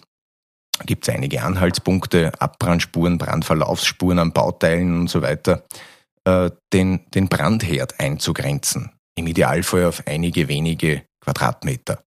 gibt 0.86 1.06
es 1.06 1.14
einige 1.14 1.42
Anhaltspunkte, 1.42 2.32
Abbrandspuren, 2.40 3.18
Brandverlaufsspuren 3.18 4.18
an 4.18 4.32
Bauteilen 4.32 5.00
und 5.00 5.10
so 5.10 5.22
weiter, 5.22 5.64
äh, 6.24 6.50
den, 6.72 7.00
den 7.14 7.28
Brandherd 7.28 8.00
einzugrenzen. 8.00 8.92
Im 9.16 9.26
Idealfall 9.26 9.86
auf 9.86 10.06
einige 10.06 10.48
wenige 10.48 11.02
Quadratmeter. 11.20 12.02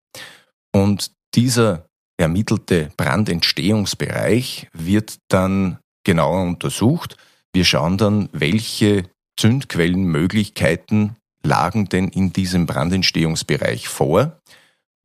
Und 0.75 1.11
dieser 1.35 1.85
ermittelte 2.17 2.91
Brandentstehungsbereich 2.97 4.67
wird 4.73 5.17
dann 5.29 5.79
genauer 6.03 6.43
untersucht. 6.43 7.17
Wir 7.53 7.65
schauen 7.65 7.97
dann, 7.97 8.29
welche 8.31 9.03
Zündquellenmöglichkeiten 9.39 11.15
lagen 11.43 11.89
denn 11.89 12.07
in 12.09 12.33
diesem 12.33 12.65
Brandentstehungsbereich 12.65 13.87
vor. 13.87 14.39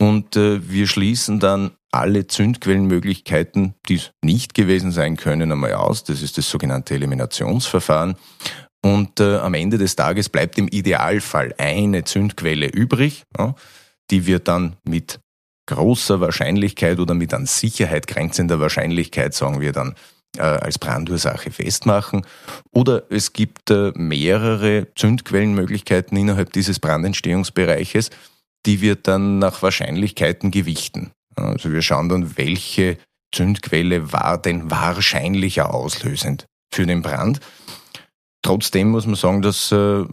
Und 0.01 0.37
äh, 0.37 0.69
wir 0.69 0.87
schließen 0.87 1.41
dann 1.41 1.73
alle 1.91 2.27
Zündquellenmöglichkeiten, 2.27 3.75
die 3.89 3.97
es 3.97 4.11
nicht 4.23 4.55
gewesen 4.55 4.93
sein 4.93 5.17
können, 5.17 5.51
einmal 5.51 5.75
aus. 5.75 6.05
Das 6.05 6.23
ist 6.23 6.39
das 6.39 6.49
sogenannte 6.49 6.95
Eliminationsverfahren. 6.95 8.17
Und 8.83 9.21
äh, 9.21 9.37
am 9.39 9.55
Ende 9.55 9.79
des 9.79 9.97
Tages 9.97 10.29
bleibt 10.29 10.59
im 10.59 10.69
Idealfall 10.69 11.55
eine 11.59 12.05
Zündquelle 12.05 12.67
übrig, 12.67 13.25
ja, 13.37 13.55
die 14.11 14.27
wir 14.27 14.39
dann 14.39 14.77
mit 14.85 15.21
großer 15.67 16.21
Wahrscheinlichkeit 16.21 16.99
oder 16.99 17.15
mit 17.15 17.35
an 17.35 17.47
Sicherheit 17.47 18.07
grenzender 18.07 18.61
Wahrscheinlichkeit, 18.61 19.35
sagen 19.35 19.61
wir 19.61 19.73
dann, 19.73 19.95
äh, 20.37 20.43
als 20.43 20.79
Brandursache 20.79 21.51
festmachen. 21.51 22.25
Oder 22.73 23.03
es 23.11 23.33
gibt 23.33 23.71
äh, 23.71 23.93
mehrere 23.95 24.87
Zündquellenmöglichkeiten 24.95 26.17
innerhalb 26.17 26.53
dieses 26.53 26.81
Brandentstehungsbereiches, 26.81 28.11
die 28.67 28.81
wir 28.81 28.97
dann 28.97 29.39
nach 29.39 29.63
Wahrscheinlichkeiten 29.63 30.51
gewichten. 30.51 31.11
Also 31.45 31.73
wir 31.73 31.83
schauen 31.83 32.09
dann, 32.09 32.37
welche 32.37 32.99
Zündquelle 33.33 34.13
war 34.13 34.41
denn 34.41 34.71
wahrscheinlicher 34.71 35.73
auslösend 35.73 36.47
für 36.73 36.87
den 36.87 37.03
Brand. 37.03 37.41
Trotzdem 38.43 38.91
muss 38.91 39.07
man 39.07 39.17
sagen, 39.17 39.43
dass 39.43 39.73
äh, 39.73 40.05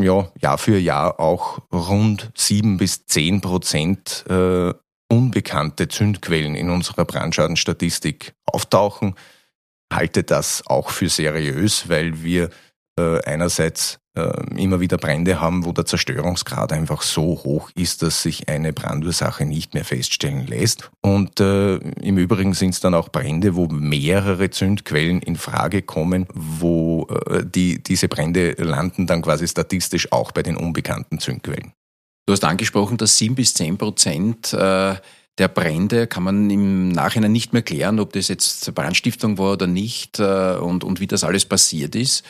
ja, 0.00 0.30
Jahr 0.40 0.58
für 0.58 0.78
Jahr 0.78 1.18
auch 1.18 1.58
rund 1.72 2.30
sieben 2.34 2.76
bis 2.76 3.06
zehn 3.06 3.40
Prozent 3.40 4.24
äh, 4.28 4.72
unbekannte 5.10 5.88
Zündquellen 5.88 6.54
in 6.54 6.70
unserer 6.70 7.04
Brandschadenstatistik 7.04 8.34
auftauchen. 8.46 9.14
Halte 9.92 10.22
das 10.22 10.66
auch 10.66 10.90
für 10.90 11.08
seriös, 11.08 11.88
weil 11.88 12.22
wir 12.22 12.50
äh, 12.98 13.20
einerseits 13.24 13.98
immer 14.14 14.80
wieder 14.80 14.98
Brände 14.98 15.40
haben, 15.40 15.64
wo 15.64 15.72
der 15.72 15.86
Zerstörungsgrad 15.86 16.72
einfach 16.72 17.00
so 17.00 17.22
hoch 17.44 17.70
ist, 17.74 18.02
dass 18.02 18.22
sich 18.22 18.48
eine 18.48 18.72
Brandursache 18.72 19.46
nicht 19.46 19.72
mehr 19.72 19.84
feststellen 19.84 20.46
lässt. 20.46 20.90
Und 21.00 21.40
äh, 21.40 21.76
im 21.76 22.18
Übrigen 22.18 22.52
sind 22.52 22.70
es 22.70 22.80
dann 22.80 22.94
auch 22.94 23.08
Brände, 23.08 23.54
wo 23.54 23.68
mehrere 23.68 24.50
Zündquellen 24.50 25.22
in 25.22 25.36
Frage 25.36 25.80
kommen, 25.80 26.26
wo 26.34 27.06
äh, 27.30 27.42
die, 27.44 27.82
diese 27.82 28.08
Brände 28.08 28.52
landen 28.58 29.06
dann 29.06 29.22
quasi 29.22 29.48
statistisch 29.48 30.12
auch 30.12 30.32
bei 30.32 30.42
den 30.42 30.58
unbekannten 30.58 31.18
Zündquellen. 31.18 31.72
Du 32.26 32.34
hast 32.34 32.44
angesprochen, 32.44 32.98
dass 32.98 33.16
sieben 33.16 33.34
bis 33.34 33.54
zehn 33.54 33.78
Prozent 33.78 34.52
äh 34.52 34.96
der 35.38 35.48
Brände 35.48 36.06
kann 36.06 36.24
man 36.24 36.50
im 36.50 36.90
Nachhinein 36.90 37.32
nicht 37.32 37.52
mehr 37.52 37.62
klären, 37.62 37.98
ob 38.00 38.12
das 38.12 38.28
jetzt 38.28 38.74
Brandstiftung 38.74 39.38
war 39.38 39.54
oder 39.54 39.66
nicht 39.66 40.18
äh, 40.18 40.56
und, 40.56 40.84
und 40.84 41.00
wie 41.00 41.06
das 41.06 41.24
alles 41.24 41.46
passiert 41.46 41.94
ist. 41.94 42.22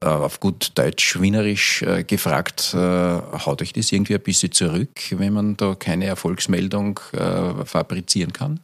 Äh, 0.00 0.06
auf 0.06 0.38
gut 0.38 0.72
Deutsch, 0.76 1.20
wienerisch 1.20 1.82
äh, 1.82 2.04
gefragt, 2.04 2.72
äh, 2.72 2.78
haut 2.78 3.62
euch 3.62 3.72
das 3.72 3.90
irgendwie 3.90 4.14
ein 4.14 4.22
bisschen 4.22 4.52
zurück, 4.52 5.00
wenn 5.10 5.32
man 5.32 5.56
da 5.56 5.74
keine 5.74 6.06
Erfolgsmeldung 6.06 7.00
äh, 7.12 7.64
fabrizieren 7.64 8.32
kann? 8.32 8.60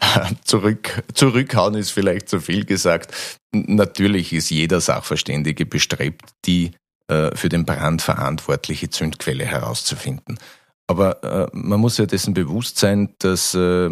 Zurück, 0.44 1.02
zurückhauen 1.14 1.74
ist 1.74 1.90
vielleicht 1.90 2.28
zu 2.28 2.40
viel 2.40 2.64
gesagt. 2.64 3.12
Natürlich 3.52 4.32
ist 4.32 4.50
jeder 4.50 4.80
Sachverständige 4.80 5.66
bestrebt, 5.66 6.30
die 6.44 6.72
äh, 7.08 7.34
für 7.36 7.48
den 7.48 7.64
Brand 7.64 8.02
verantwortliche 8.02 8.90
Zündquelle 8.90 9.44
herauszufinden. 9.44 10.38
Aber 10.86 11.22
äh, 11.22 11.48
man 11.52 11.80
muss 11.80 11.98
ja 11.98 12.06
dessen 12.06 12.34
bewusst 12.34 12.78
sein, 12.78 13.14
dass 13.18 13.54
äh, 13.54 13.90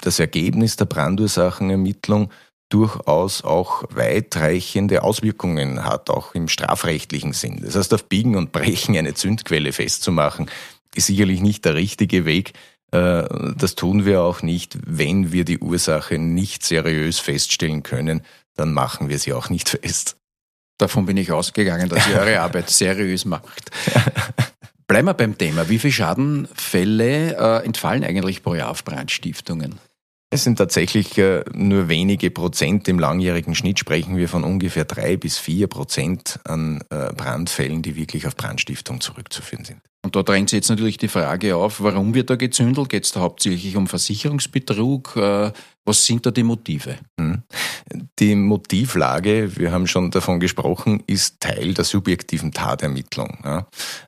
das 0.00 0.18
Ergebnis 0.18 0.76
der 0.76 0.86
Brandursachenermittlung 0.86 2.30
durchaus 2.72 3.44
auch 3.44 3.84
weitreichende 3.90 5.02
Auswirkungen 5.02 5.84
hat, 5.84 6.08
auch 6.08 6.34
im 6.34 6.48
strafrechtlichen 6.48 7.32
Sinn. 7.32 7.60
Das 7.62 7.76
heißt, 7.76 7.92
auf 7.92 8.04
Biegen 8.04 8.36
und 8.36 8.52
Brechen 8.52 8.96
eine 8.96 9.14
Zündquelle 9.14 9.72
festzumachen, 9.72 10.50
ist 10.94 11.06
sicherlich 11.06 11.40
nicht 11.40 11.64
der 11.64 11.74
richtige 11.74 12.24
Weg. 12.24 12.52
Äh, 12.90 13.24
das 13.56 13.74
tun 13.74 14.04
wir 14.04 14.22
auch 14.22 14.42
nicht, 14.42 14.78
wenn 14.86 15.32
wir 15.32 15.44
die 15.44 15.58
Ursache 15.58 16.18
nicht 16.18 16.64
seriös 16.64 17.18
feststellen 17.18 17.82
können, 17.82 18.22
dann 18.56 18.72
machen 18.72 19.08
wir 19.08 19.18
sie 19.18 19.32
auch 19.32 19.50
nicht 19.50 19.68
fest. 19.68 20.16
Davon 20.78 21.06
bin 21.06 21.16
ich 21.16 21.30
ausgegangen, 21.30 21.88
dass 21.88 22.08
ihr 22.08 22.16
eure 22.18 22.40
Arbeit 22.40 22.70
seriös 22.70 23.24
macht. 23.24 23.70
Bleiben 24.86 25.08
wir 25.08 25.14
beim 25.14 25.38
Thema. 25.38 25.68
Wie 25.68 25.78
viele 25.78 25.92
Schadenfälle 25.92 27.36
äh, 27.36 27.64
entfallen 27.64 28.04
eigentlich 28.04 28.42
pro 28.42 28.54
Jahr 28.54 28.70
auf 28.70 28.84
Brandstiftungen? 28.84 29.78
Es 30.32 30.44
sind 30.44 30.56
tatsächlich 30.56 31.18
äh, 31.18 31.44
nur 31.52 31.90
wenige 31.90 32.30
Prozent. 32.30 32.88
Im 32.88 32.98
langjährigen 32.98 33.54
Schnitt 33.54 33.78
sprechen 33.78 34.16
wir 34.16 34.30
von 34.30 34.44
ungefähr 34.44 34.86
drei 34.86 35.18
bis 35.18 35.36
vier 35.36 35.66
Prozent 35.66 36.40
an 36.44 36.82
äh, 36.88 37.12
Brandfällen, 37.12 37.82
die 37.82 37.96
wirklich 37.96 38.26
auf 38.26 38.34
Brandstiftung 38.34 39.02
zurückzuführen 39.02 39.66
sind. 39.66 39.82
Und 40.02 40.16
da 40.16 40.22
drängt 40.22 40.48
sich 40.48 40.56
jetzt 40.56 40.70
natürlich 40.70 40.96
die 40.96 41.08
Frage 41.08 41.54
auf, 41.56 41.82
warum 41.82 42.14
wird 42.14 42.30
da 42.30 42.36
gezündelt? 42.36 42.88
Geht 42.88 43.04
es 43.04 43.12
da 43.12 43.20
hauptsächlich 43.20 43.76
um 43.76 43.86
Versicherungsbetrug? 43.86 45.18
Was 45.84 46.06
sind 46.06 46.24
da 46.24 46.30
die 46.30 46.44
Motive? 46.44 46.98
Hm. 47.18 47.42
Die 48.18 48.34
Motivlage, 48.36 49.56
wir 49.56 49.72
haben 49.72 49.86
schon 49.86 50.10
davon 50.10 50.38
gesprochen, 50.38 51.02
ist 51.06 51.40
Teil 51.40 51.74
der 51.74 51.84
subjektiven 51.84 52.52
Tatermittlung. 52.52 53.66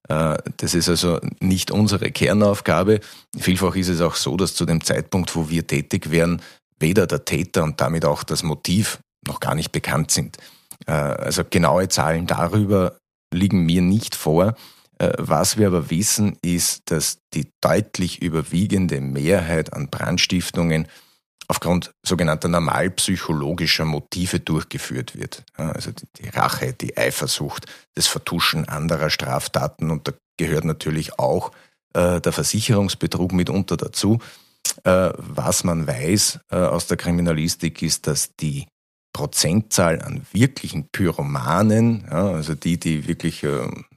Äh, 0.09 0.37
das 0.57 0.75
ist 0.75 0.89
also 0.89 1.19
nicht 1.41 1.71
unsere 1.71 2.13
Kernaufgabe. 2.13 3.01
Vielfach 3.37 3.75
ist 3.75 3.89
es 3.89 4.01
auch 4.01 4.15
so, 4.15 4.37
dass 4.37 4.55
zu 4.55 4.67
dem 4.67 4.85
Zeitpunkt, 4.85 5.35
wo 5.35 5.51
wir 5.51 5.67
tätig 5.67 6.11
werden, 6.11 6.41
weder 6.79 7.07
der 7.07 7.25
Täter 7.25 7.65
und 7.65 7.81
damit 7.81 8.05
auch 8.05 8.23
das 8.23 8.43
Motiv 8.43 9.01
noch 9.27 9.41
gar 9.41 9.55
nicht 9.55 9.73
bekannt 9.73 10.11
sind. 10.11 10.37
Äh, 10.87 10.93
also 10.93 11.43
genaue 11.49 11.89
Zahlen 11.89 12.27
darüber 12.27 12.99
liegen 13.33 13.67
mir 13.67 13.83
nicht 13.83 14.15
vor. 14.15 14.55
Äh, 14.99 15.13
was 15.19 15.59
wir 15.59 15.67
aber 15.67 15.91
wissen, 15.91 16.37
ist, 16.43 16.83
dass 16.87 17.19
die 17.33 17.49
deutlich 17.61 18.23
überwiegende 18.23 19.01
Mehrheit 19.01 19.73
an 19.73 19.89
Brandstiftungen 19.89 20.87
aufgrund 21.49 21.93
sogenannter 22.05 22.49
normalpsychologischer 22.49 23.85
Motive 23.85 24.41
durchgeführt 24.41 25.17
wird. 25.17 25.45
Also 25.55 25.91
die 25.93 26.29
Rache, 26.29 26.73
die 26.73 26.97
Eifersucht, 26.97 27.67
das 27.95 28.07
Vertuschen 28.07 28.69
anderer 28.69 29.11
Straftaten 29.11 29.91
und 29.91 30.09
da 30.09 30.13
gehört 30.37 30.65
natürlich 30.65 31.19
auch 31.19 31.53
äh, 31.95 32.21
der 32.21 32.33
Versicherungsbetrug 32.33 33.33
mitunter 33.33 33.77
dazu. 33.77 34.19
Äh, 34.85 35.11
was 35.17 35.65
man 35.65 35.87
weiß 35.87 36.41
äh, 36.51 36.57
aus 36.57 36.87
der 36.87 36.97
Kriminalistik 36.97 37.83
ist, 37.83 38.07
dass 38.07 38.35
die 38.37 38.67
Prozentzahl 39.13 40.03
an 40.03 40.27
wirklichen 40.33 40.89
Pyromanen, 40.91 42.09
also 42.09 42.57
die, 42.57 42.81
die 42.81 43.07
wirklich 43.07 43.47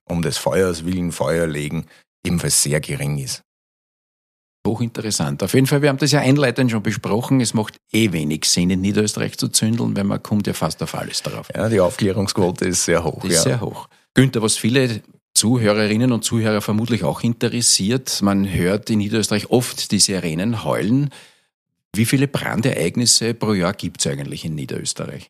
um 0.03 0.21
des 0.21 0.37
Feuers 0.37 0.85
willen 0.85 1.11
Feuer 1.11 1.47
legen, 1.47 1.87
ebenfalls 2.23 2.61
sehr 2.61 2.79
gering 2.81 3.17
ist. 3.17 3.41
Hochinteressant. 4.67 5.41
Auf 5.43 5.53
jeden 5.53 5.67
Fall, 5.67 5.81
wir 5.81 5.89
haben 5.89 5.97
das 5.97 6.11
ja 6.11 6.19
einleitend 6.19 6.71
schon 6.71 6.83
besprochen. 6.83 7.41
Es 7.41 7.53
macht 7.53 7.77
eh 7.91 8.11
wenig 8.11 8.45
Sinn, 8.45 8.69
in 8.69 8.81
Niederösterreich 8.81 9.37
zu 9.37 9.47
zündeln, 9.47 9.95
weil 9.95 10.03
man 10.03 10.21
kommt 10.21 10.47
ja 10.47 10.53
fast 10.53 10.81
auf 10.83 10.95
alles 10.95 11.23
darauf. 11.23 11.47
Ja, 11.55 11.69
die 11.69 11.79
Aufklärungsquote 11.79 12.65
ist 12.65 12.85
sehr 12.85 13.03
hoch. 13.03 13.23
Ist 13.23 13.33
ja. 13.33 13.41
sehr 13.41 13.61
hoch. 13.61 13.87
Günther, 14.13 14.41
was 14.41 14.57
viele 14.57 15.01
Zuhörerinnen 15.33 16.11
und 16.11 16.23
Zuhörer 16.23 16.61
vermutlich 16.61 17.03
auch 17.03 17.21
interessiert, 17.21 18.21
man 18.21 18.51
hört 18.51 18.89
in 18.89 18.97
Niederösterreich 18.97 19.51
oft 19.51 19.91
die 19.91 19.99
Sirenen 19.99 20.63
heulen. 20.63 21.11
Wie 21.93 22.05
viele 22.05 22.27
Brandereignisse 22.27 23.33
pro 23.33 23.53
Jahr 23.53 23.73
gibt 23.73 24.01
es 24.01 24.07
eigentlich 24.07 24.45
in 24.45 24.55
Niederösterreich? 24.55 25.29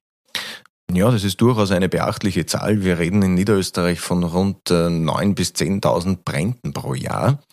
Ja, 0.94 1.12
das 1.12 1.26
ist 1.26 1.42
durchaus 1.42 1.72
eine 1.72 1.90
beachtliche 1.90 2.46
Zahl. 2.46 2.84
Wir 2.84 2.98
reden 2.98 3.22
in 3.22 3.34
Niederösterreich 3.34 4.00
von 4.00 4.24
rund 4.24 4.70
9.000 4.70 5.36
bis 5.36 5.50
10.000 5.52 6.20
Bränden 6.24 6.72
pro 6.72 6.94
Jahr. 6.94 7.44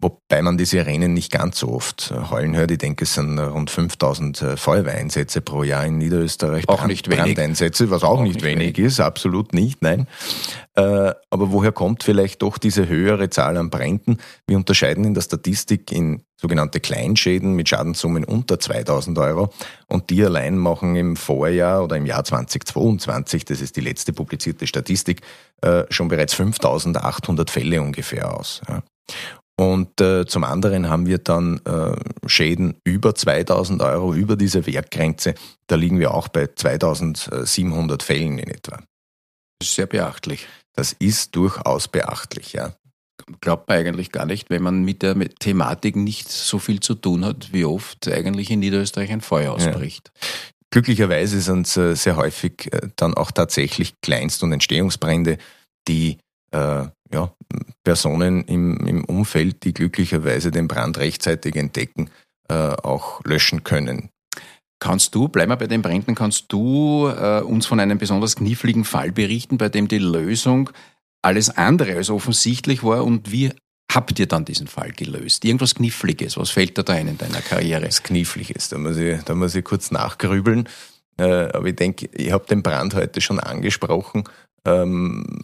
Äh, 0.00 0.06
Wobei 0.30 0.42
man 0.42 0.56
die 0.56 0.64
Sirenen 0.64 1.12
nicht 1.12 1.32
ganz 1.32 1.58
so 1.58 1.70
oft 1.70 2.12
äh, 2.12 2.30
heulen 2.30 2.56
hört. 2.56 2.70
Ich 2.70 2.78
denke, 2.78 3.04
es 3.04 3.14
sind 3.14 3.38
rund 3.38 3.70
5000 3.70 4.42
äh, 4.42 4.56
Feuerwehreinsätze 4.56 5.40
pro 5.40 5.62
Jahr 5.62 5.84
in 5.84 5.98
Niederösterreich. 5.98 6.68
Auch 6.68 6.78
Brand, 6.78 6.88
nicht 6.88 7.08
wenig. 7.08 7.24
Brandeinsätze, 7.24 7.90
was 7.90 8.02
auch, 8.02 8.18
auch 8.18 8.22
nicht, 8.22 8.36
nicht 8.36 8.44
wenig, 8.44 8.76
wenig, 8.76 8.78
ist, 8.78 9.00
absolut 9.00 9.52
nicht, 9.52 9.82
nein. 9.82 10.06
Äh, 10.74 11.12
aber 11.30 11.52
woher 11.52 11.72
kommt 11.72 12.04
vielleicht 12.04 12.42
doch 12.42 12.58
diese 12.58 12.88
höhere 12.88 13.28
Zahl 13.28 13.56
an 13.56 13.70
Bränden? 13.70 14.18
Wir 14.46 14.56
unterscheiden 14.56 15.04
in 15.04 15.14
der 15.14 15.22
Statistik 15.22 15.92
in 15.92 16.22
sogenannte 16.36 16.80
Kleinschäden 16.80 17.54
mit 17.54 17.68
Schadenssummen 17.68 18.24
unter 18.24 18.58
2000 18.58 19.18
Euro 19.18 19.50
und 19.88 20.08
die 20.08 20.24
allein 20.24 20.56
machen 20.56 20.96
im 20.96 21.16
Vorjahr 21.16 21.84
oder 21.84 21.96
im 21.96 22.06
Jahr 22.06 22.24
2022, 22.24 23.44
das 23.44 23.60
ist 23.60 23.76
die 23.76 23.82
letzte 23.82 24.14
publizierte 24.14 24.66
Statistik, 24.66 25.20
schon 25.90 26.08
bereits 26.08 26.32
5800 26.32 27.50
Fälle 27.50 27.82
ungefähr 27.82 28.34
aus. 28.34 28.62
Und 29.60 30.00
äh, 30.00 30.24
zum 30.24 30.42
anderen 30.42 30.88
haben 30.88 31.04
wir 31.04 31.18
dann 31.18 31.60
äh, 31.66 31.94
Schäden 32.26 32.76
über 32.82 33.14
2000 33.14 33.82
Euro, 33.82 34.14
über 34.14 34.36
diese 34.36 34.66
Wertgrenze. 34.66 35.34
Da 35.66 35.76
liegen 35.76 35.98
wir 35.98 36.14
auch 36.14 36.28
bei 36.28 36.46
2700 36.46 38.02
Fällen 38.02 38.38
in 38.38 38.48
etwa. 38.48 38.76
Das 39.58 39.68
ist 39.68 39.74
sehr 39.74 39.84
beachtlich. 39.84 40.46
Das 40.74 40.94
ist 40.94 41.36
durchaus 41.36 41.88
beachtlich, 41.88 42.54
ja. 42.54 42.72
Glaubt 43.42 43.68
man 43.68 43.76
eigentlich 43.76 44.12
gar 44.12 44.24
nicht, 44.24 44.48
wenn 44.48 44.62
man 44.62 44.82
mit 44.82 45.02
der 45.02 45.14
Thematik 45.28 45.94
nicht 45.94 46.30
so 46.30 46.58
viel 46.58 46.80
zu 46.80 46.94
tun 46.94 47.26
hat, 47.26 47.52
wie 47.52 47.66
oft 47.66 48.08
eigentlich 48.08 48.50
in 48.50 48.60
Niederösterreich 48.60 49.10
ein 49.10 49.20
Feuer 49.20 49.52
ausbricht. 49.52 50.10
Ja. 50.14 50.28
Glücklicherweise 50.70 51.38
sind 51.38 51.66
es 51.66 51.76
äh, 51.76 51.94
sehr 51.96 52.16
häufig 52.16 52.72
äh, 52.72 52.88
dann 52.96 53.12
auch 53.12 53.30
tatsächlich 53.30 53.92
Kleinst- 54.00 54.42
und 54.42 54.52
Entstehungsbrände, 54.52 55.36
die 55.86 56.16
äh, 56.50 56.86
Personen 57.84 58.44
im, 58.44 58.86
im 58.86 59.04
Umfeld, 59.04 59.64
die 59.64 59.72
glücklicherweise 59.72 60.50
den 60.50 60.68
Brand 60.68 60.98
rechtzeitig 60.98 61.56
entdecken, 61.56 62.10
äh, 62.48 62.54
auch 62.54 63.24
löschen 63.24 63.64
können. 63.64 64.10
Kannst 64.80 65.14
du, 65.14 65.28
bleiben 65.28 65.52
wir 65.52 65.56
bei 65.56 65.66
den 65.66 65.82
Bränden, 65.82 66.14
kannst 66.14 66.52
du 66.52 67.08
äh, 67.08 67.42
uns 67.42 67.66
von 67.66 67.80
einem 67.80 67.98
besonders 67.98 68.36
kniffligen 68.36 68.84
Fall 68.84 69.12
berichten, 69.12 69.58
bei 69.58 69.68
dem 69.68 69.88
die 69.88 69.98
Lösung 69.98 70.70
alles 71.22 71.50
andere 71.50 71.96
als 71.96 72.08
offensichtlich 72.08 72.82
war 72.82 73.04
und 73.04 73.30
wie 73.30 73.50
habt 73.92 74.18
ihr 74.18 74.26
dann 74.26 74.44
diesen 74.44 74.68
Fall 74.68 74.92
gelöst? 74.92 75.44
Irgendwas 75.44 75.74
Kniffliges, 75.74 76.36
was 76.36 76.50
fällt 76.50 76.78
dir 76.78 76.84
da 76.84 76.94
ein 76.94 77.08
in 77.08 77.18
deiner 77.18 77.42
Karriere? 77.42 77.82
Das 77.82 78.02
Kniffliges, 78.02 78.68
da 78.68 78.78
muss 78.78 78.96
ich, 78.96 79.20
da 79.22 79.34
muss 79.34 79.54
ich 79.54 79.64
kurz 79.64 79.90
nachgrübeln. 79.90 80.68
Äh, 81.18 81.48
aber 81.52 81.66
ich 81.66 81.76
denke, 81.76 82.08
ich 82.12 82.32
habe 82.32 82.46
den 82.46 82.62
Brand 82.62 82.94
heute 82.94 83.20
schon 83.20 83.40
angesprochen. 83.40 84.24
Ähm, 84.64 85.42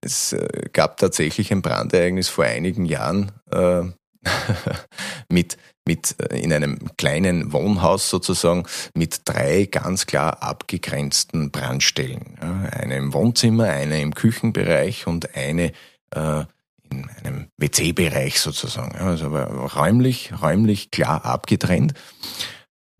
es 0.00 0.32
äh, 0.32 0.68
gab 0.72 0.96
tatsächlich 0.96 1.52
ein 1.52 1.62
Brandereignis 1.62 2.28
vor 2.28 2.44
einigen 2.44 2.84
Jahren 2.84 3.32
äh, 3.50 3.82
mit, 5.32 5.56
mit 5.86 6.16
äh, 6.20 6.40
in 6.40 6.52
einem 6.52 6.78
kleinen 6.96 7.52
Wohnhaus 7.52 8.10
sozusagen 8.10 8.64
mit 8.94 9.22
drei 9.24 9.66
ganz 9.66 10.06
klar 10.06 10.42
abgegrenzten 10.42 11.50
Brandstellen. 11.50 12.38
Eine 12.38 12.96
im 12.96 13.12
Wohnzimmer, 13.12 13.64
eine 13.64 14.00
im 14.00 14.14
Küchenbereich 14.14 15.06
und 15.06 15.34
eine 15.34 15.72
äh, 16.14 16.44
in 16.92 17.08
einem 17.22 17.46
WC-Bereich 17.56 18.40
sozusagen. 18.40 18.96
Also 18.96 19.28
räumlich, 19.28 20.32
räumlich 20.42 20.90
klar 20.90 21.24
abgetrennt. 21.24 21.94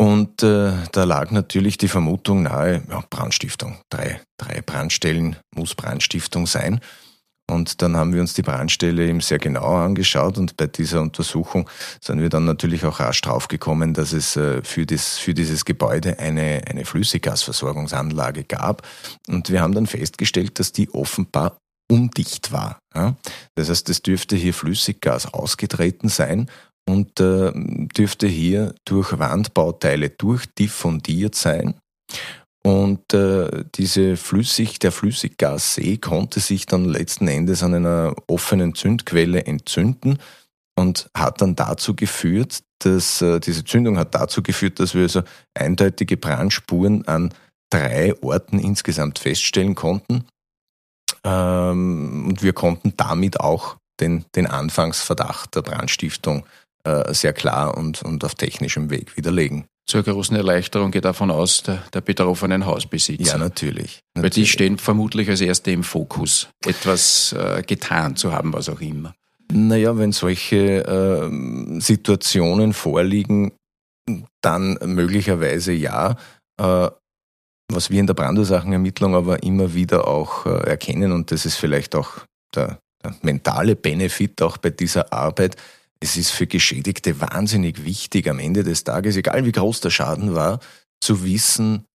Und 0.00 0.42
äh, 0.42 0.72
da 0.92 1.04
lag 1.04 1.30
natürlich 1.30 1.76
die 1.76 1.86
Vermutung 1.86 2.44
nahe, 2.44 2.82
ja, 2.88 3.04
Brandstiftung. 3.10 3.82
Drei, 3.90 4.22
drei 4.38 4.62
Brandstellen 4.62 5.36
muss 5.54 5.74
Brandstiftung 5.74 6.46
sein. 6.46 6.80
Und 7.50 7.82
dann 7.82 7.94
haben 7.98 8.14
wir 8.14 8.22
uns 8.22 8.32
die 8.32 8.40
Brandstelle 8.40 9.06
eben 9.06 9.20
sehr 9.20 9.38
genau 9.38 9.74
angeschaut 9.74 10.38
und 10.38 10.56
bei 10.56 10.68
dieser 10.68 11.02
Untersuchung 11.02 11.68
sind 12.00 12.22
wir 12.22 12.30
dann 12.30 12.46
natürlich 12.46 12.86
auch 12.86 12.98
rasch 12.98 13.20
draufgekommen, 13.20 13.92
dass 13.92 14.14
es 14.14 14.36
äh, 14.36 14.62
für, 14.62 14.86
das, 14.86 15.18
für 15.18 15.34
dieses 15.34 15.66
Gebäude 15.66 16.18
eine, 16.18 16.62
eine 16.66 16.86
Flüssiggasversorgungsanlage 16.86 18.44
gab. 18.44 18.88
Und 19.28 19.50
wir 19.50 19.60
haben 19.60 19.74
dann 19.74 19.86
festgestellt, 19.86 20.58
dass 20.60 20.72
die 20.72 20.88
offenbar 20.94 21.58
undicht 21.90 22.52
war. 22.52 22.78
Das 23.56 23.68
heißt, 23.68 23.90
es 23.90 24.00
dürfte 24.00 24.36
hier 24.36 24.54
Flüssiggas 24.54 25.26
ausgetreten 25.26 26.08
sein 26.08 26.48
und 26.88 27.20
äh, 27.20 27.52
dürfte 27.54 28.26
hier 28.26 28.74
durch 28.84 29.18
Wandbauteile 29.18 30.10
durchdiffundiert 30.10 31.34
sein. 31.34 31.74
Und 32.62 33.14
äh, 33.14 33.64
diese 33.74 34.16
Flüssig, 34.16 34.78
der 34.80 34.92
Flüssiggassee 34.92 35.96
konnte 35.96 36.40
sich 36.40 36.66
dann 36.66 36.84
letzten 36.84 37.26
Endes 37.28 37.62
an 37.62 37.74
einer 37.74 38.14
offenen 38.26 38.74
Zündquelle 38.74 39.46
entzünden 39.46 40.18
und 40.78 41.10
hat 41.16 41.40
dann 41.40 41.56
dazu 41.56 41.96
geführt, 41.96 42.62
dass 42.80 43.22
äh, 43.22 43.40
diese 43.40 43.64
Zündung 43.64 43.98
hat 43.98 44.14
dazu 44.14 44.42
geführt, 44.42 44.78
dass 44.78 44.94
wir 44.94 45.02
also 45.02 45.22
eindeutige 45.54 46.16
Brandspuren 46.16 47.06
an 47.06 47.32
drei 47.70 48.14
Orten 48.22 48.58
insgesamt 48.58 49.18
feststellen 49.18 49.74
konnten. 49.74 50.24
Ähm, 51.24 52.26
und 52.28 52.42
wir 52.42 52.52
konnten 52.52 52.94
damit 52.96 53.40
auch 53.40 53.76
den, 54.00 54.24
den 54.34 54.46
Anfangsverdacht 54.46 55.54
der 55.54 55.62
Brandstiftung 55.62 56.44
äh, 56.84 57.12
sehr 57.12 57.32
klar 57.32 57.76
und, 57.76 58.02
und 58.02 58.24
auf 58.24 58.34
technischem 58.34 58.90
Weg 58.90 59.16
widerlegen. 59.16 59.66
Zur 59.86 60.02
großen 60.04 60.36
Erleichterung 60.36 60.92
geht 60.92 61.04
davon 61.04 61.30
aus, 61.32 61.64
der, 61.64 61.82
der 61.92 62.00
betroffenen 62.00 62.64
Hausbesitzer. 62.64 63.32
Ja, 63.32 63.38
natürlich, 63.38 64.02
natürlich. 64.14 64.22
Weil 64.22 64.30
die 64.30 64.46
stehen 64.46 64.78
vermutlich 64.78 65.28
als 65.28 65.40
Erste 65.40 65.72
im 65.72 65.82
Fokus, 65.82 66.48
etwas 66.64 67.32
äh, 67.32 67.62
getan 67.66 68.14
zu 68.14 68.32
haben, 68.32 68.52
was 68.52 68.68
auch 68.68 68.80
immer. 68.80 69.14
Naja, 69.52 69.98
wenn 69.98 70.12
solche 70.12 70.84
äh, 70.84 71.80
Situationen 71.80 72.72
vorliegen, 72.72 73.52
dann 74.40 74.78
möglicherweise 74.84 75.72
ja. 75.72 76.16
Äh, 76.60 76.88
was 77.72 77.90
wir 77.90 78.00
in 78.00 78.06
der 78.06 78.14
Brandursachenermittlung 78.14 79.14
aber 79.14 79.42
immer 79.42 79.74
wieder 79.74 80.06
auch 80.06 80.46
äh, 80.46 80.50
erkennen, 80.70 81.12
und 81.12 81.32
das 81.32 81.46
ist 81.46 81.56
vielleicht 81.56 81.94
auch 81.94 82.10
der, 82.54 82.78
der 83.02 83.16
mentale 83.22 83.76
Benefit 83.76 84.40
auch 84.42 84.56
bei 84.56 84.70
dieser 84.70 85.12
Arbeit, 85.12 85.56
es 86.00 86.16
ist 86.16 86.30
für 86.30 86.46
Geschädigte 86.46 87.20
wahnsinnig 87.20 87.84
wichtig 87.84 88.28
am 88.28 88.38
Ende 88.38 88.64
des 88.64 88.84
Tages, 88.84 89.16
egal 89.16 89.44
wie 89.44 89.52
groß 89.52 89.80
der 89.80 89.90
Schaden 89.90 90.34
war, 90.34 90.60
zu 91.00 91.24
wissen, 91.24 91.86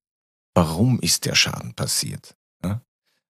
warum 0.54 1.00
ist 1.00 1.26
der 1.26 1.36
Schaden 1.36 1.74
passiert. 1.74 2.36
Ja? 2.63 2.82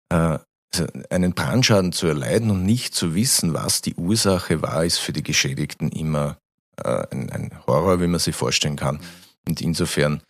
Äh, 0.09 0.39
also 0.73 0.87
einen 1.09 1.33
Brandschaden 1.33 1.91
zu 1.91 2.07
erleiden 2.07 2.49
und 2.49 2.63
nicht 2.65 2.95
zu 2.95 3.13
wissen, 3.13 3.53
was 3.53 3.81
die 3.81 3.95
Ursache 3.95 4.61
war, 4.61 4.85
ist 4.85 4.99
für 4.99 5.11
die 5.11 5.23
Geschädigten 5.23 5.89
immer 5.89 6.37
äh, 6.77 7.05
ein, 7.11 7.29
ein, 7.29 7.51
Horror, 7.67 7.99
wie 7.99 8.07
man 8.07 8.21
sich 8.21 8.35
vorstellen 8.35 8.77
kann. 8.77 9.01
Und 9.45 9.59
insofern 9.59 10.21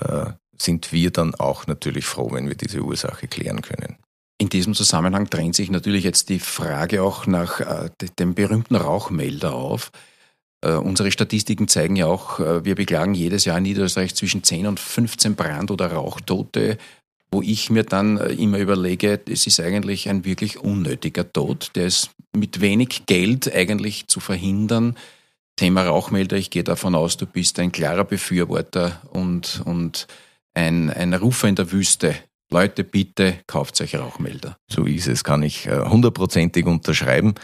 äh, 0.00 0.30
sind 0.58 0.92
wir 0.92 1.10
dann 1.10 1.34
auch 1.34 1.66
natürlich 1.66 2.06
froh, 2.06 2.30
wenn 2.32 2.48
wir 2.48 2.54
diese 2.54 2.80
Ursache 2.80 3.28
klären 3.28 3.60
können. 3.60 3.98
In 4.40 4.48
diesem 4.48 4.72
Zusammenhang 4.72 5.28
drängt 5.28 5.54
sich 5.54 5.70
natürlich 5.70 6.02
jetzt 6.02 6.30
die 6.30 6.38
Frage 6.38 7.02
auch 7.02 7.26
nach 7.26 7.60
äh, 7.60 7.90
dem 8.18 8.32
berühmten 8.34 8.74
Rauchmelder 8.74 9.52
auf. 9.52 9.92
Äh, 10.62 10.76
unsere 10.76 11.10
Statistiken 11.10 11.68
zeigen 11.68 11.94
ja 11.94 12.06
auch, 12.06 12.40
äh, 12.40 12.64
wir 12.64 12.74
beklagen 12.74 13.12
jedes 13.12 13.44
Jahr 13.44 13.58
in 13.58 13.64
Niederösterreich 13.64 14.14
zwischen 14.14 14.42
10 14.42 14.66
und 14.66 14.80
15 14.80 15.34
Brand- 15.34 15.70
oder 15.70 15.92
Rauchtote, 15.92 16.78
wo 17.30 17.42
ich 17.42 17.68
mir 17.68 17.84
dann 17.84 18.16
äh, 18.16 18.32
immer 18.32 18.56
überlege, 18.56 19.20
es 19.28 19.46
ist 19.46 19.60
eigentlich 19.60 20.08
ein 20.08 20.24
wirklich 20.24 20.58
unnötiger 20.58 21.30
Tod, 21.30 21.72
der 21.74 21.88
ist 21.88 22.08
mit 22.34 22.62
wenig 22.62 23.04
Geld 23.04 23.54
eigentlich 23.54 24.06
zu 24.06 24.20
verhindern. 24.20 24.96
Thema 25.56 25.84
Rauchmelder, 25.84 26.38
ich 26.38 26.48
gehe 26.48 26.64
davon 26.64 26.94
aus, 26.94 27.18
du 27.18 27.26
bist 27.26 27.58
ein 27.58 27.72
klarer 27.72 28.04
Befürworter 28.04 29.02
und, 29.10 29.60
und 29.66 30.06
ein, 30.54 30.88
ein 30.88 31.12
Rufer 31.12 31.46
in 31.46 31.56
der 31.56 31.72
Wüste 31.72 32.16
Leute, 32.52 32.82
bitte 32.82 33.38
kauft 33.46 33.80
euch 33.80 33.94
Rauchmelder. 33.94 34.56
So 34.68 34.84
ist 34.84 35.06
es, 35.06 35.22
kann 35.22 35.42
ich 35.42 35.66
äh, 35.66 35.84
hundertprozentig 35.84 36.66
unterschreiben. 36.66 37.34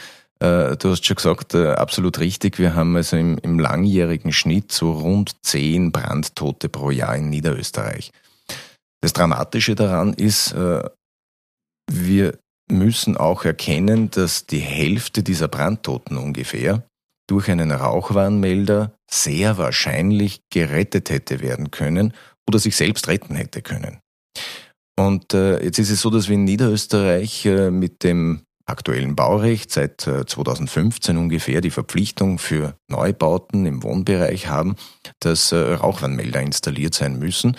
Äh, 0.40 0.76
du 0.76 0.90
hast 0.90 1.06
schon 1.06 1.16
gesagt, 1.16 1.54
äh, 1.54 1.68
absolut 1.68 2.18
richtig. 2.18 2.58
Wir 2.58 2.74
haben 2.74 2.96
also 2.96 3.16
im, 3.16 3.38
im 3.38 3.60
langjährigen 3.60 4.32
Schnitt 4.32 4.72
so 4.72 4.92
rund 4.92 5.36
zehn 5.42 5.92
Brandtote 5.92 6.68
pro 6.68 6.90
Jahr 6.90 7.16
in 7.16 7.30
Niederösterreich. 7.30 8.10
Das 9.00 9.12
Dramatische 9.12 9.76
daran 9.76 10.14
ist, 10.14 10.54
wir 11.88 12.38
müssen 12.68 13.16
auch 13.16 13.44
erkennen, 13.44 14.10
dass 14.10 14.46
die 14.46 14.58
Hälfte 14.58 15.22
dieser 15.22 15.46
Brandtoten 15.46 16.16
ungefähr 16.16 16.82
durch 17.28 17.50
einen 17.50 17.70
Rauchwarnmelder 17.70 18.92
sehr 19.08 19.58
wahrscheinlich 19.58 20.40
gerettet 20.50 21.10
hätte 21.10 21.40
werden 21.40 21.70
können 21.70 22.14
oder 22.48 22.58
sich 22.58 22.74
selbst 22.74 23.06
retten 23.06 23.36
hätte 23.36 23.62
können. 23.62 24.00
Und 24.98 25.34
äh, 25.34 25.62
jetzt 25.62 25.78
ist 25.78 25.90
es 25.90 26.00
so, 26.00 26.10
dass 26.10 26.28
wir 26.28 26.34
in 26.34 26.44
Niederösterreich 26.44 27.44
äh, 27.46 27.70
mit 27.70 28.02
dem 28.02 28.46
aktuellen 28.64 29.14
Baurecht 29.14 29.70
seit 29.70 30.06
äh, 30.06 30.26
2015 30.26 31.16
ungefähr 31.16 31.60
die 31.60 31.70
Verpflichtung 31.70 32.38
für 32.38 32.76
Neubauten 32.88 33.64
im 33.64 33.82
Wohnbereich 33.82 34.48
haben, 34.48 34.76
dass 35.20 35.52
äh, 35.52 35.56
Rauchwarnmelder 35.56 36.40
installiert 36.40 36.94
sein 36.94 37.18
müssen. 37.18 37.56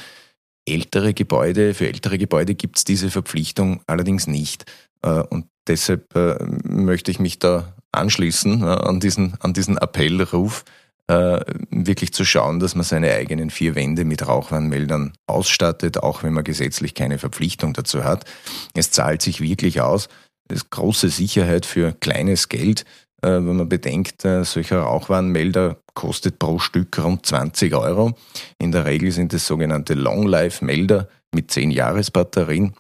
Ältere 0.66 1.14
Gebäude, 1.14 1.74
für 1.74 1.88
ältere 1.88 2.18
Gebäude 2.18 2.56
gibt 2.56 2.78
es 2.78 2.84
diese 2.84 3.10
Verpflichtung 3.10 3.82
allerdings 3.88 4.28
nicht. 4.28 4.66
Äh, 5.02 5.22
und 5.22 5.48
deshalb 5.68 6.14
äh, 6.16 6.38
möchte 6.64 7.12
ich 7.12 7.20
mich 7.20 7.40
da 7.40 7.74
anschließen 7.94 8.62
äh, 8.62 8.66
an, 8.66 9.00
diesen, 9.00 9.36
an 9.40 9.54
diesen 9.54 9.78
Appellruf, 9.78 10.66
äh, 11.08 11.40
wirklich 11.70 12.14
zu 12.14 12.26
schauen, 12.26 12.60
dass 12.60 12.76
man 12.76 12.84
seine 12.84 13.14
eigenen 13.14 13.50
vier 13.50 13.76
Wände 13.76 14.04
mit 14.04 14.28
Rauchwarnmeldern 14.28 15.14
ausstattet, 15.26 16.04
auch 16.04 16.24
wenn 16.24 16.34
man 16.34 16.44
gesetzlich 16.44 16.96
keine 16.96 17.18
Verpflichtung 17.18 17.74
dazu 17.74 18.04
hat. 18.04 18.26
Es 18.74 18.92
zahlt 18.92 19.22
sich 19.22 19.40
wirklich 19.40 19.80
aus. 19.80 20.10
Es 20.50 20.58
ist 20.58 20.70
große 20.70 21.10
Sicherheit 21.10 21.66
für 21.66 21.94
kleines 21.94 22.50
Geld, 22.50 22.82
äh, 23.22 23.30
wenn 23.30 23.56
man 23.56 23.70
bedenkt, 23.70 24.26
äh, 24.26 24.44
solcher 24.44 24.80
Rauchwarnmelder 24.80 25.78
kostet 25.94 26.40
pro 26.40 26.60
Stück 26.60 26.98
rund 27.00 27.26
20 27.26 27.74
Euro. 27.74 28.18
In 28.60 28.72
der 28.72 28.86
Regel 28.86 29.12
sind 29.12 29.34
es 29.34 29.48
sogenannte 29.48 29.94
Long-Life-Melder 29.94 31.08
mit 31.34 31.52
10 31.52 31.72
Jahres 31.72 32.12
Batterien. 32.12 32.76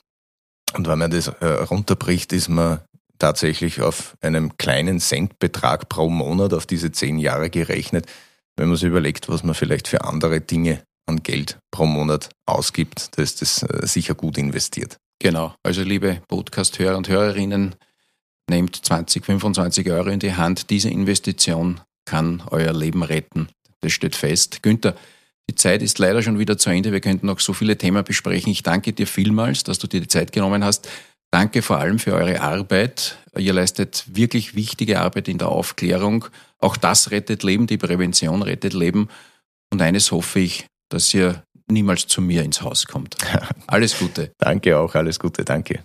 Und 0.73 0.87
wenn 0.87 0.99
man 0.99 1.11
das 1.11 1.31
runterbricht, 1.41 2.33
ist 2.33 2.49
man 2.49 2.81
tatsächlich 3.19 3.82
auf 3.82 4.17
einem 4.21 4.58
kleinen 4.58 4.99
Centbetrag 4.99 5.89
pro 5.89 6.10
Monat 6.10 6.53
auf 6.53 6.65
diese 6.65 6.91
zehn 6.91 7.19
Jahre 7.19 7.49
gerechnet, 7.49 8.06
wenn 8.56 8.67
man 8.67 8.77
sich 8.77 8.88
überlegt, 8.88 9.30
was 9.30 9.43
man 9.43 9.56
vielleicht 9.56 9.88
für 9.88 10.03
andere 10.03 10.41
Dinge 10.41 10.82
an 11.06 11.23
Geld 11.23 11.60
pro 11.71 11.86
Monat 11.86 12.30
ausgibt, 12.45 13.17
da 13.17 13.21
ist 13.21 13.41
das 13.41 13.63
äh, 13.63 13.86
sicher 13.88 14.15
gut 14.15 14.38
investiert. 14.38 14.97
Genau. 15.19 15.56
Also 15.63 15.82
liebe 15.82 16.21
Podcast-Hörer 16.27 16.97
und 16.97 17.08
Hörerinnen, 17.08 17.75
nehmt 18.49 18.75
20, 18.75 19.25
25 19.25 19.89
Euro 19.91 20.10
in 20.10 20.19
die 20.19 20.34
Hand. 20.34 20.69
Diese 20.69 20.89
Investition 20.89 21.82
kann 22.06 22.43
euer 22.49 22.73
Leben 22.73 23.03
retten. 23.03 23.49
Das 23.82 23.91
steht 23.91 24.15
fest. 24.15 24.63
Günther, 24.63 24.95
die 25.49 25.56
Zeit 25.56 25.82
ist 25.82 25.99
leider 25.99 26.21
schon 26.21 26.39
wieder 26.39 26.58
zu 26.58 26.69
Ende. 26.69 26.91
Wir 26.91 27.01
könnten 27.01 27.27
noch 27.27 27.39
so 27.39 27.53
viele 27.53 27.77
Themen 27.77 28.03
besprechen. 28.03 28.51
Ich 28.51 28.63
danke 28.63 28.93
dir 28.93 29.08
vielmals, 29.08 29.63
dass 29.63 29.80
du 29.80 29.88
dir 29.88 30.01
die 30.01 30.08
Zeit 30.08 30.32
genommen 30.32 30.63
hast. 30.63 30.88
Danke 31.31 31.61
vor 31.61 31.77
allem 31.79 31.99
für 31.99 32.13
eure 32.13 32.41
Arbeit. 32.41 33.17
Ihr 33.37 33.53
leistet 33.53 34.05
wirklich 34.07 34.55
wichtige 34.55 35.01
Arbeit 35.01 35.27
in 35.27 35.37
der 35.37 35.49
Aufklärung. 35.49 36.25
Auch 36.59 36.77
das 36.77 37.11
rettet 37.11 37.43
Leben, 37.43 37.67
die 37.67 37.77
Prävention 37.77 38.41
rettet 38.41 38.73
Leben. 38.73 39.09
Und 39.71 39.81
eines 39.81 40.11
hoffe 40.11 40.39
ich, 40.39 40.65
dass 40.89 41.13
ihr 41.13 41.43
niemals 41.67 42.07
zu 42.07 42.21
mir 42.21 42.43
ins 42.43 42.61
Haus 42.61 42.87
kommt. 42.87 43.17
Alles 43.67 43.99
Gute. 43.99 44.31
danke 44.37 44.77
auch, 44.77 44.95
alles 44.95 45.19
Gute, 45.19 45.43
danke. 45.43 45.83